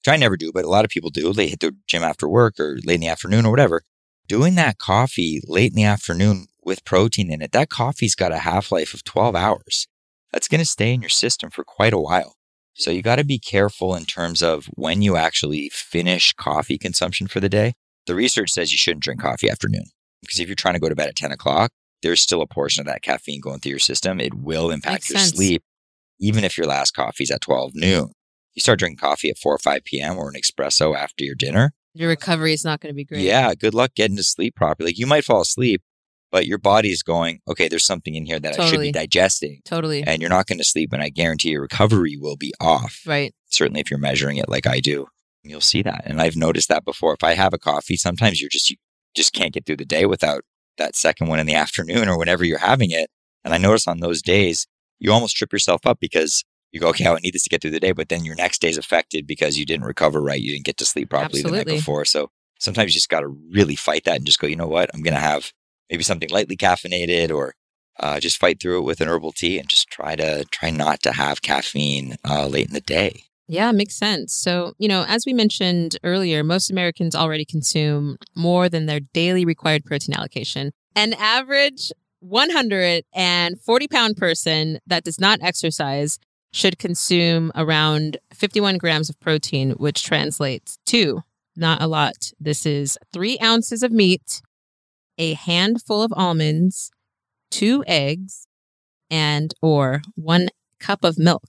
which 0.00 0.10
I 0.10 0.16
never 0.16 0.38
do, 0.38 0.52
but 0.54 0.64
a 0.64 0.70
lot 0.70 0.86
of 0.86 0.90
people 0.90 1.10
do, 1.10 1.34
they 1.34 1.48
hit 1.48 1.60
the 1.60 1.76
gym 1.86 2.02
after 2.02 2.26
work 2.26 2.58
or 2.58 2.78
late 2.86 2.94
in 2.94 3.00
the 3.02 3.08
afternoon 3.08 3.44
or 3.44 3.50
whatever. 3.50 3.82
Doing 4.26 4.54
that 4.54 4.78
coffee 4.78 5.42
late 5.46 5.72
in 5.72 5.76
the 5.76 5.84
afternoon 5.84 6.46
with 6.64 6.86
protein 6.86 7.30
in 7.30 7.42
it, 7.42 7.52
that 7.52 7.68
coffee's 7.68 8.14
got 8.14 8.32
a 8.32 8.38
half 8.38 8.72
life 8.72 8.94
of 8.94 9.04
12 9.04 9.36
hours. 9.36 9.86
That's 10.32 10.48
going 10.48 10.60
to 10.60 10.66
stay 10.66 10.94
in 10.94 11.02
your 11.02 11.10
system 11.10 11.50
for 11.50 11.62
quite 11.62 11.92
a 11.92 12.00
while. 12.00 12.36
So 12.74 12.90
you 12.90 13.02
got 13.02 13.16
to 13.16 13.24
be 13.24 13.38
careful 13.38 13.94
in 13.94 14.04
terms 14.04 14.42
of 14.42 14.66
when 14.74 15.02
you 15.02 15.16
actually 15.16 15.68
finish 15.72 16.32
coffee 16.32 16.78
consumption 16.78 17.26
for 17.26 17.40
the 17.40 17.48
day. 17.48 17.74
The 18.06 18.14
research 18.14 18.50
says 18.50 18.72
you 18.72 18.78
shouldn't 18.78 19.04
drink 19.04 19.20
coffee 19.20 19.50
after 19.50 19.68
noon 19.68 19.84
because 20.22 20.40
if 20.40 20.48
you're 20.48 20.54
trying 20.56 20.74
to 20.74 20.80
go 20.80 20.88
to 20.88 20.94
bed 20.96 21.08
at 21.08 21.16
10 21.16 21.32
o'clock, 21.32 21.70
there's 22.02 22.20
still 22.20 22.42
a 22.42 22.46
portion 22.46 22.80
of 22.80 22.86
that 22.86 23.02
caffeine 23.02 23.40
going 23.40 23.60
through 23.60 23.70
your 23.70 23.78
system. 23.78 24.20
It 24.20 24.34
will 24.34 24.70
impact 24.70 24.94
Makes 25.04 25.10
your 25.10 25.18
sense. 25.20 25.36
sleep, 25.36 25.62
even 26.18 26.42
if 26.44 26.56
your 26.58 26.66
last 26.66 26.92
coffee 26.92 27.24
is 27.24 27.30
at 27.30 27.42
12 27.42 27.72
noon. 27.74 28.12
You 28.54 28.60
start 28.60 28.80
drinking 28.80 28.98
coffee 28.98 29.30
at 29.30 29.38
4 29.38 29.54
or 29.54 29.58
5 29.58 29.84
p.m. 29.84 30.18
or 30.18 30.28
an 30.28 30.34
espresso 30.40 30.96
after 30.96 31.24
your 31.24 31.34
dinner. 31.36 31.72
Your 31.94 32.08
recovery 32.08 32.52
is 32.52 32.64
not 32.64 32.80
going 32.80 32.92
to 32.92 32.96
be 32.96 33.04
great. 33.04 33.20
Yeah, 33.20 33.54
good 33.54 33.74
luck 33.74 33.92
getting 33.94 34.16
to 34.16 34.22
sleep 34.22 34.56
properly. 34.56 34.88
Like 34.88 34.98
you 34.98 35.06
might 35.06 35.24
fall 35.24 35.42
asleep, 35.42 35.82
but 36.32 36.46
your 36.46 36.58
body's 36.58 37.02
going, 37.02 37.40
okay, 37.46 37.68
there's 37.68 37.84
something 37.84 38.14
in 38.14 38.24
here 38.24 38.40
that 38.40 38.58
I 38.58 38.66
should 38.66 38.80
be 38.80 38.90
digesting. 38.90 39.60
Totally. 39.66 40.02
And 40.02 40.20
you're 40.20 40.30
not 40.30 40.46
going 40.46 40.58
to 40.58 40.64
sleep. 40.64 40.92
And 40.92 41.02
I 41.02 41.10
guarantee 41.10 41.50
your 41.50 41.60
recovery 41.60 42.16
will 42.16 42.36
be 42.36 42.54
off. 42.58 43.02
Right. 43.06 43.34
Certainly 43.50 43.82
if 43.82 43.90
you're 43.90 44.00
measuring 44.00 44.38
it 44.38 44.48
like 44.48 44.66
I 44.66 44.80
do, 44.80 45.08
you'll 45.44 45.60
see 45.60 45.82
that. 45.82 46.02
And 46.06 46.22
I've 46.22 46.34
noticed 46.34 46.70
that 46.70 46.86
before. 46.86 47.12
If 47.12 47.22
I 47.22 47.34
have 47.34 47.52
a 47.52 47.58
coffee, 47.58 47.96
sometimes 47.96 48.40
you're 48.40 48.50
just, 48.50 48.70
you 48.70 48.76
just 49.14 49.34
can't 49.34 49.52
get 49.52 49.66
through 49.66 49.76
the 49.76 49.84
day 49.84 50.06
without 50.06 50.42
that 50.78 50.96
second 50.96 51.28
one 51.28 51.38
in 51.38 51.46
the 51.46 51.54
afternoon 51.66 52.08
or 52.08 52.18
whenever 52.18 52.44
you're 52.44 52.58
having 52.58 52.90
it. 52.90 53.10
And 53.44 53.52
I 53.52 53.58
notice 53.58 53.86
on 53.86 54.00
those 54.00 54.22
days, 54.22 54.66
you 54.98 55.12
almost 55.12 55.36
trip 55.36 55.52
yourself 55.52 55.86
up 55.86 55.98
because 56.00 56.44
you 56.70 56.80
go, 56.80 56.88
okay, 56.88 57.06
I 57.06 57.14
need 57.16 57.34
this 57.34 57.42
to 57.42 57.50
get 57.50 57.60
through 57.60 57.72
the 57.72 57.80
day. 57.80 57.92
But 57.92 58.08
then 58.08 58.24
your 58.24 58.36
next 58.36 58.62
day's 58.62 58.78
affected 58.78 59.26
because 59.26 59.58
you 59.58 59.66
didn't 59.66 59.84
recover 59.84 60.22
right. 60.22 60.40
You 60.40 60.52
didn't 60.52 60.64
get 60.64 60.78
to 60.78 60.86
sleep 60.86 61.10
properly 61.10 61.42
the 61.42 61.50
night 61.50 61.66
before. 61.66 62.06
So 62.06 62.30
sometimes 62.58 62.92
you 62.92 62.94
just 62.94 63.10
got 63.10 63.20
to 63.20 63.28
really 63.28 63.76
fight 63.76 64.04
that 64.04 64.16
and 64.16 64.24
just 64.24 64.38
go, 64.38 64.46
you 64.46 64.56
know 64.56 64.68
what? 64.68 64.88
I'm 64.94 65.02
going 65.02 65.12
to 65.12 65.20
have 65.20 65.52
maybe 65.92 66.02
something 66.02 66.30
lightly 66.30 66.56
caffeinated 66.56 67.30
or 67.30 67.54
uh, 68.00 68.18
just 68.18 68.38
fight 68.38 68.58
through 68.60 68.78
it 68.78 68.84
with 68.84 69.00
an 69.02 69.08
herbal 69.08 69.32
tea 69.32 69.58
and 69.58 69.68
just 69.68 69.88
try 69.88 70.16
to 70.16 70.44
try 70.46 70.70
not 70.70 71.02
to 71.02 71.12
have 71.12 71.42
caffeine 71.42 72.16
uh, 72.28 72.46
late 72.46 72.66
in 72.66 72.72
the 72.72 72.80
day. 72.80 73.24
Yeah, 73.46 73.70
makes 73.72 73.94
sense. 73.94 74.32
So, 74.32 74.72
you 74.78 74.88
know, 74.88 75.04
as 75.06 75.26
we 75.26 75.34
mentioned 75.34 75.98
earlier, 76.02 76.42
most 76.42 76.70
Americans 76.70 77.14
already 77.14 77.44
consume 77.44 78.16
more 78.34 78.70
than 78.70 78.86
their 78.86 79.00
daily 79.00 79.44
required 79.44 79.84
protein 79.84 80.16
allocation. 80.16 80.72
An 80.96 81.12
average 81.14 81.92
140 82.20 83.88
pound 83.88 84.16
person 84.16 84.78
that 84.86 85.04
does 85.04 85.20
not 85.20 85.40
exercise 85.42 86.18
should 86.54 86.78
consume 86.78 87.52
around 87.54 88.16
51 88.32 88.78
grams 88.78 89.10
of 89.10 89.20
protein, 89.20 89.72
which 89.72 90.02
translates 90.02 90.78
to 90.86 91.22
not 91.54 91.82
a 91.82 91.86
lot. 91.86 92.32
This 92.40 92.64
is 92.64 92.96
three 93.12 93.38
ounces 93.42 93.82
of 93.82 93.92
meat, 93.92 94.40
a 95.18 95.34
handful 95.34 96.02
of 96.02 96.12
almonds, 96.16 96.90
two 97.50 97.84
eggs, 97.86 98.46
and 99.10 99.54
or 99.62 100.02
one 100.14 100.48
cup 100.80 101.04
of 101.04 101.18
milk, 101.18 101.44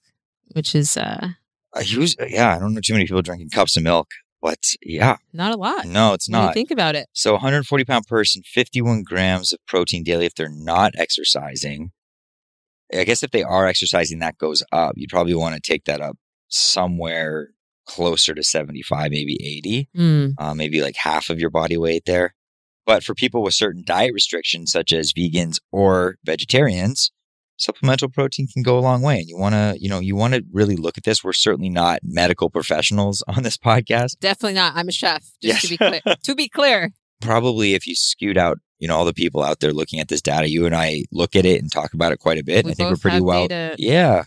which 0.54 0.76
is 0.76 0.98
uh, 0.98 1.30
I 1.74 1.82
use, 1.82 2.16
yeah, 2.28 2.56
I 2.56 2.60
don't 2.60 2.74
know 2.74 2.82
too 2.82 2.94
many 2.94 3.06
people 3.06 3.22
drinking 3.22 3.50
cups 3.50 3.76
of 3.78 3.84
milk, 3.84 4.10
but 4.42 4.60
yeah, 4.82 5.18
not 5.32 5.54
a 5.54 5.58
lot. 5.58 5.86
no, 5.86 6.14
it's 6.14 6.30
not. 6.30 6.54
think 6.54 6.72
about 6.72 6.96
it. 6.96 7.08
So 7.14 7.34
140 7.34 7.86
pound 7.86 8.06
person, 8.08 8.44
51 8.46 9.04
grams 9.04 9.54
of 9.54 9.60
protein 9.66 10.04
daily 10.04 10.26
if 10.26 10.36
they're 10.36 10.50
not 10.50 10.94
exercising. 10.98 11.92
I 12.94 13.06
guess 13.06 13.24
if 13.24 13.32
they 13.32 13.42
are 13.42 13.66
exercising, 13.66 14.20
that 14.20 14.38
goes 14.38 14.62
up. 14.72 14.94
You'd 14.96 15.10
probably 15.10 15.34
want 15.34 15.56
to 15.56 15.62
take 15.62 15.86
that 15.86 16.00
up 16.00 16.16
somewhere 16.50 17.50
closer 17.86 18.36
to 18.36 18.44
75, 18.44 19.10
maybe 19.10 19.38
80, 19.44 19.90
Mm, 19.98 20.34
uh, 20.38 20.54
maybe 20.54 20.82
like 20.82 20.96
half 20.96 21.30
of 21.30 21.40
your 21.40 21.50
body 21.50 21.76
weight 21.76 22.04
there. 22.06 22.36
But 22.86 23.04
for 23.04 23.14
people 23.16 23.44
with 23.44 23.54
certain 23.54 23.84
diet 23.86 24.14
restrictions, 24.14 24.72
such 24.72 24.92
as 24.94 25.14
vegans 25.14 25.60
or 25.72 26.18
vegetarians, 26.26 27.12
supplemental 27.58 28.10
protein 28.10 28.48
can 28.48 28.62
go 28.64 28.78
a 28.78 28.82
long 28.82 29.02
way. 29.02 29.20
And 29.20 29.28
you 29.30 29.38
want 29.38 29.54
to, 29.54 29.78
you 29.80 29.88
know, 29.90 30.00
you 30.00 30.16
want 30.16 30.34
to 30.34 30.44
really 30.52 30.76
look 30.76 30.98
at 30.98 31.04
this. 31.04 31.24
We're 31.24 31.34
certainly 31.34 31.70
not 31.70 32.00
medical 32.04 32.50
professionals 32.50 33.24
on 33.28 33.44
this 33.44 33.58
podcast. 33.58 34.20
definitely 34.20 34.56
not. 34.56 34.74
I'm 34.76 34.90
a 34.90 34.92
chef. 34.92 35.24
Just 35.42 35.62
to 35.62 35.68
be 35.70 35.78
Yes. 35.80 36.02
clear. 36.04 36.16
to 36.24 36.36
be 36.36 36.50
clear. 36.50 36.92
probably 37.22 37.74
if 37.74 37.88
you 37.88 37.96
skewed 37.96 38.38
out, 38.38 38.58
you 38.80 38.88
know, 38.90 38.98
all 38.98 39.06
the 39.06 39.14
people 39.14 39.42
out 39.44 39.62
there 39.62 39.72
looking 39.72 40.02
at 40.02 40.10
this 40.10 40.22
data, 40.22 40.50
you 40.50 40.66
and 40.66 40.76
I 40.76 41.04
look 41.12 41.36
at 41.38 41.46
it 41.46 41.62
and 41.62 41.72
talk 41.72 41.94
about 41.94 42.12
it 42.12 42.20
quite 42.20 42.38
a 42.38 42.44
bit. 42.44 42.66
We 42.66 42.72
I 42.72 42.74
think 42.74 42.90
we're 42.90 42.98
pretty 42.98 43.22
well, 43.22 43.48
data. 43.48 43.76
yeah, 43.80 44.24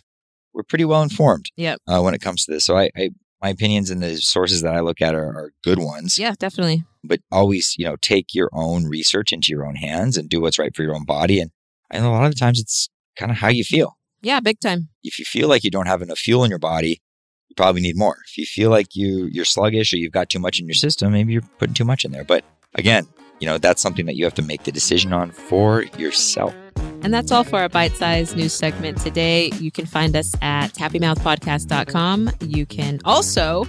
we're 0.54 0.62
pretty 0.62 0.86
well 0.86 1.02
informed. 1.02 1.50
Yep. 1.56 1.80
Uh, 1.86 2.00
when 2.00 2.14
it 2.14 2.22
comes 2.22 2.46
to 2.46 2.52
this, 2.52 2.64
so 2.64 2.74
I, 2.78 2.88
I, 2.96 3.10
my 3.42 3.50
opinions 3.50 3.90
and 3.90 4.02
the 4.02 4.16
sources 4.16 4.62
that 4.62 4.74
I 4.74 4.80
look 4.80 5.00
at 5.00 5.14
are, 5.14 5.26
are 5.26 5.52
good 5.62 5.78
ones. 5.78 6.18
Yeah, 6.18 6.34
definitely. 6.38 6.84
But 7.04 7.20
always, 7.30 7.74
you 7.78 7.84
know, 7.84 7.96
take 7.96 8.34
your 8.34 8.50
own 8.52 8.86
research 8.86 9.32
into 9.32 9.48
your 9.50 9.66
own 9.66 9.76
hands 9.76 10.16
and 10.16 10.28
do 10.28 10.40
what's 10.40 10.58
right 10.58 10.74
for 10.74 10.82
your 10.82 10.94
own 10.94 11.04
body. 11.04 11.40
And 11.40 11.50
I 11.90 11.98
know 11.98 12.10
a 12.10 12.12
lot 12.12 12.26
of 12.26 12.34
the 12.34 12.40
times 12.40 12.60
it's 12.60 12.88
kind 13.16 13.30
of 13.30 13.38
how 13.38 13.48
you 13.48 13.64
feel. 13.64 13.98
Yeah, 14.22 14.40
big 14.40 14.60
time. 14.60 14.88
If 15.04 15.18
you 15.18 15.24
feel 15.24 15.48
like 15.48 15.62
you 15.62 15.70
don't 15.70 15.86
have 15.86 16.02
enough 16.02 16.18
fuel 16.18 16.44
in 16.44 16.50
your 16.50 16.58
body, 16.58 17.00
you 17.48 17.54
probably 17.56 17.82
need 17.82 17.96
more. 17.96 18.16
If 18.26 18.38
you 18.38 18.46
feel 18.46 18.70
like 18.70 18.96
you 18.96 19.26
you're 19.26 19.44
sluggish 19.44 19.92
or 19.92 19.98
you've 19.98 20.12
got 20.12 20.30
too 20.30 20.38
much 20.38 20.58
in 20.58 20.66
your 20.66 20.74
system, 20.74 21.12
maybe 21.12 21.32
you're 21.32 21.42
putting 21.58 21.74
too 21.74 21.84
much 21.84 22.04
in 22.04 22.12
there. 22.12 22.24
But 22.24 22.44
again, 22.74 23.06
you 23.38 23.46
know, 23.46 23.58
that's 23.58 23.82
something 23.82 24.06
that 24.06 24.16
you 24.16 24.24
have 24.24 24.34
to 24.34 24.42
make 24.42 24.64
the 24.64 24.72
decision 24.72 25.12
on 25.12 25.30
for 25.30 25.82
yourself. 25.98 26.54
And 27.02 27.12
that's 27.14 27.30
all 27.30 27.44
for 27.44 27.58
our 27.58 27.68
bite 27.68 27.96
sized 27.96 28.36
news 28.36 28.52
segment 28.52 28.98
today. 28.98 29.50
You 29.60 29.70
can 29.70 29.86
find 29.86 30.16
us 30.16 30.34
at 30.42 30.74
happymouthpodcast.com. 30.74 32.30
You 32.40 32.66
can 32.66 33.00
also 33.04 33.66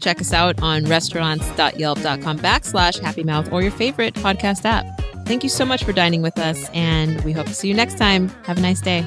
check 0.00 0.20
us 0.20 0.32
out 0.32 0.60
on 0.62 0.84
restaurants.yelp.com 0.84 2.38
backslash 2.38 3.00
happymouth 3.00 3.52
or 3.52 3.62
your 3.62 3.70
favorite 3.72 4.14
podcast 4.14 4.64
app. 4.64 4.86
Thank 5.26 5.44
you 5.44 5.48
so 5.50 5.64
much 5.64 5.84
for 5.84 5.92
dining 5.92 6.22
with 6.22 6.38
us, 6.38 6.68
and 6.70 7.22
we 7.24 7.32
hope 7.32 7.46
to 7.46 7.54
see 7.54 7.68
you 7.68 7.74
next 7.74 7.98
time. 7.98 8.28
Have 8.44 8.58
a 8.58 8.60
nice 8.60 8.80
day. 8.80 9.06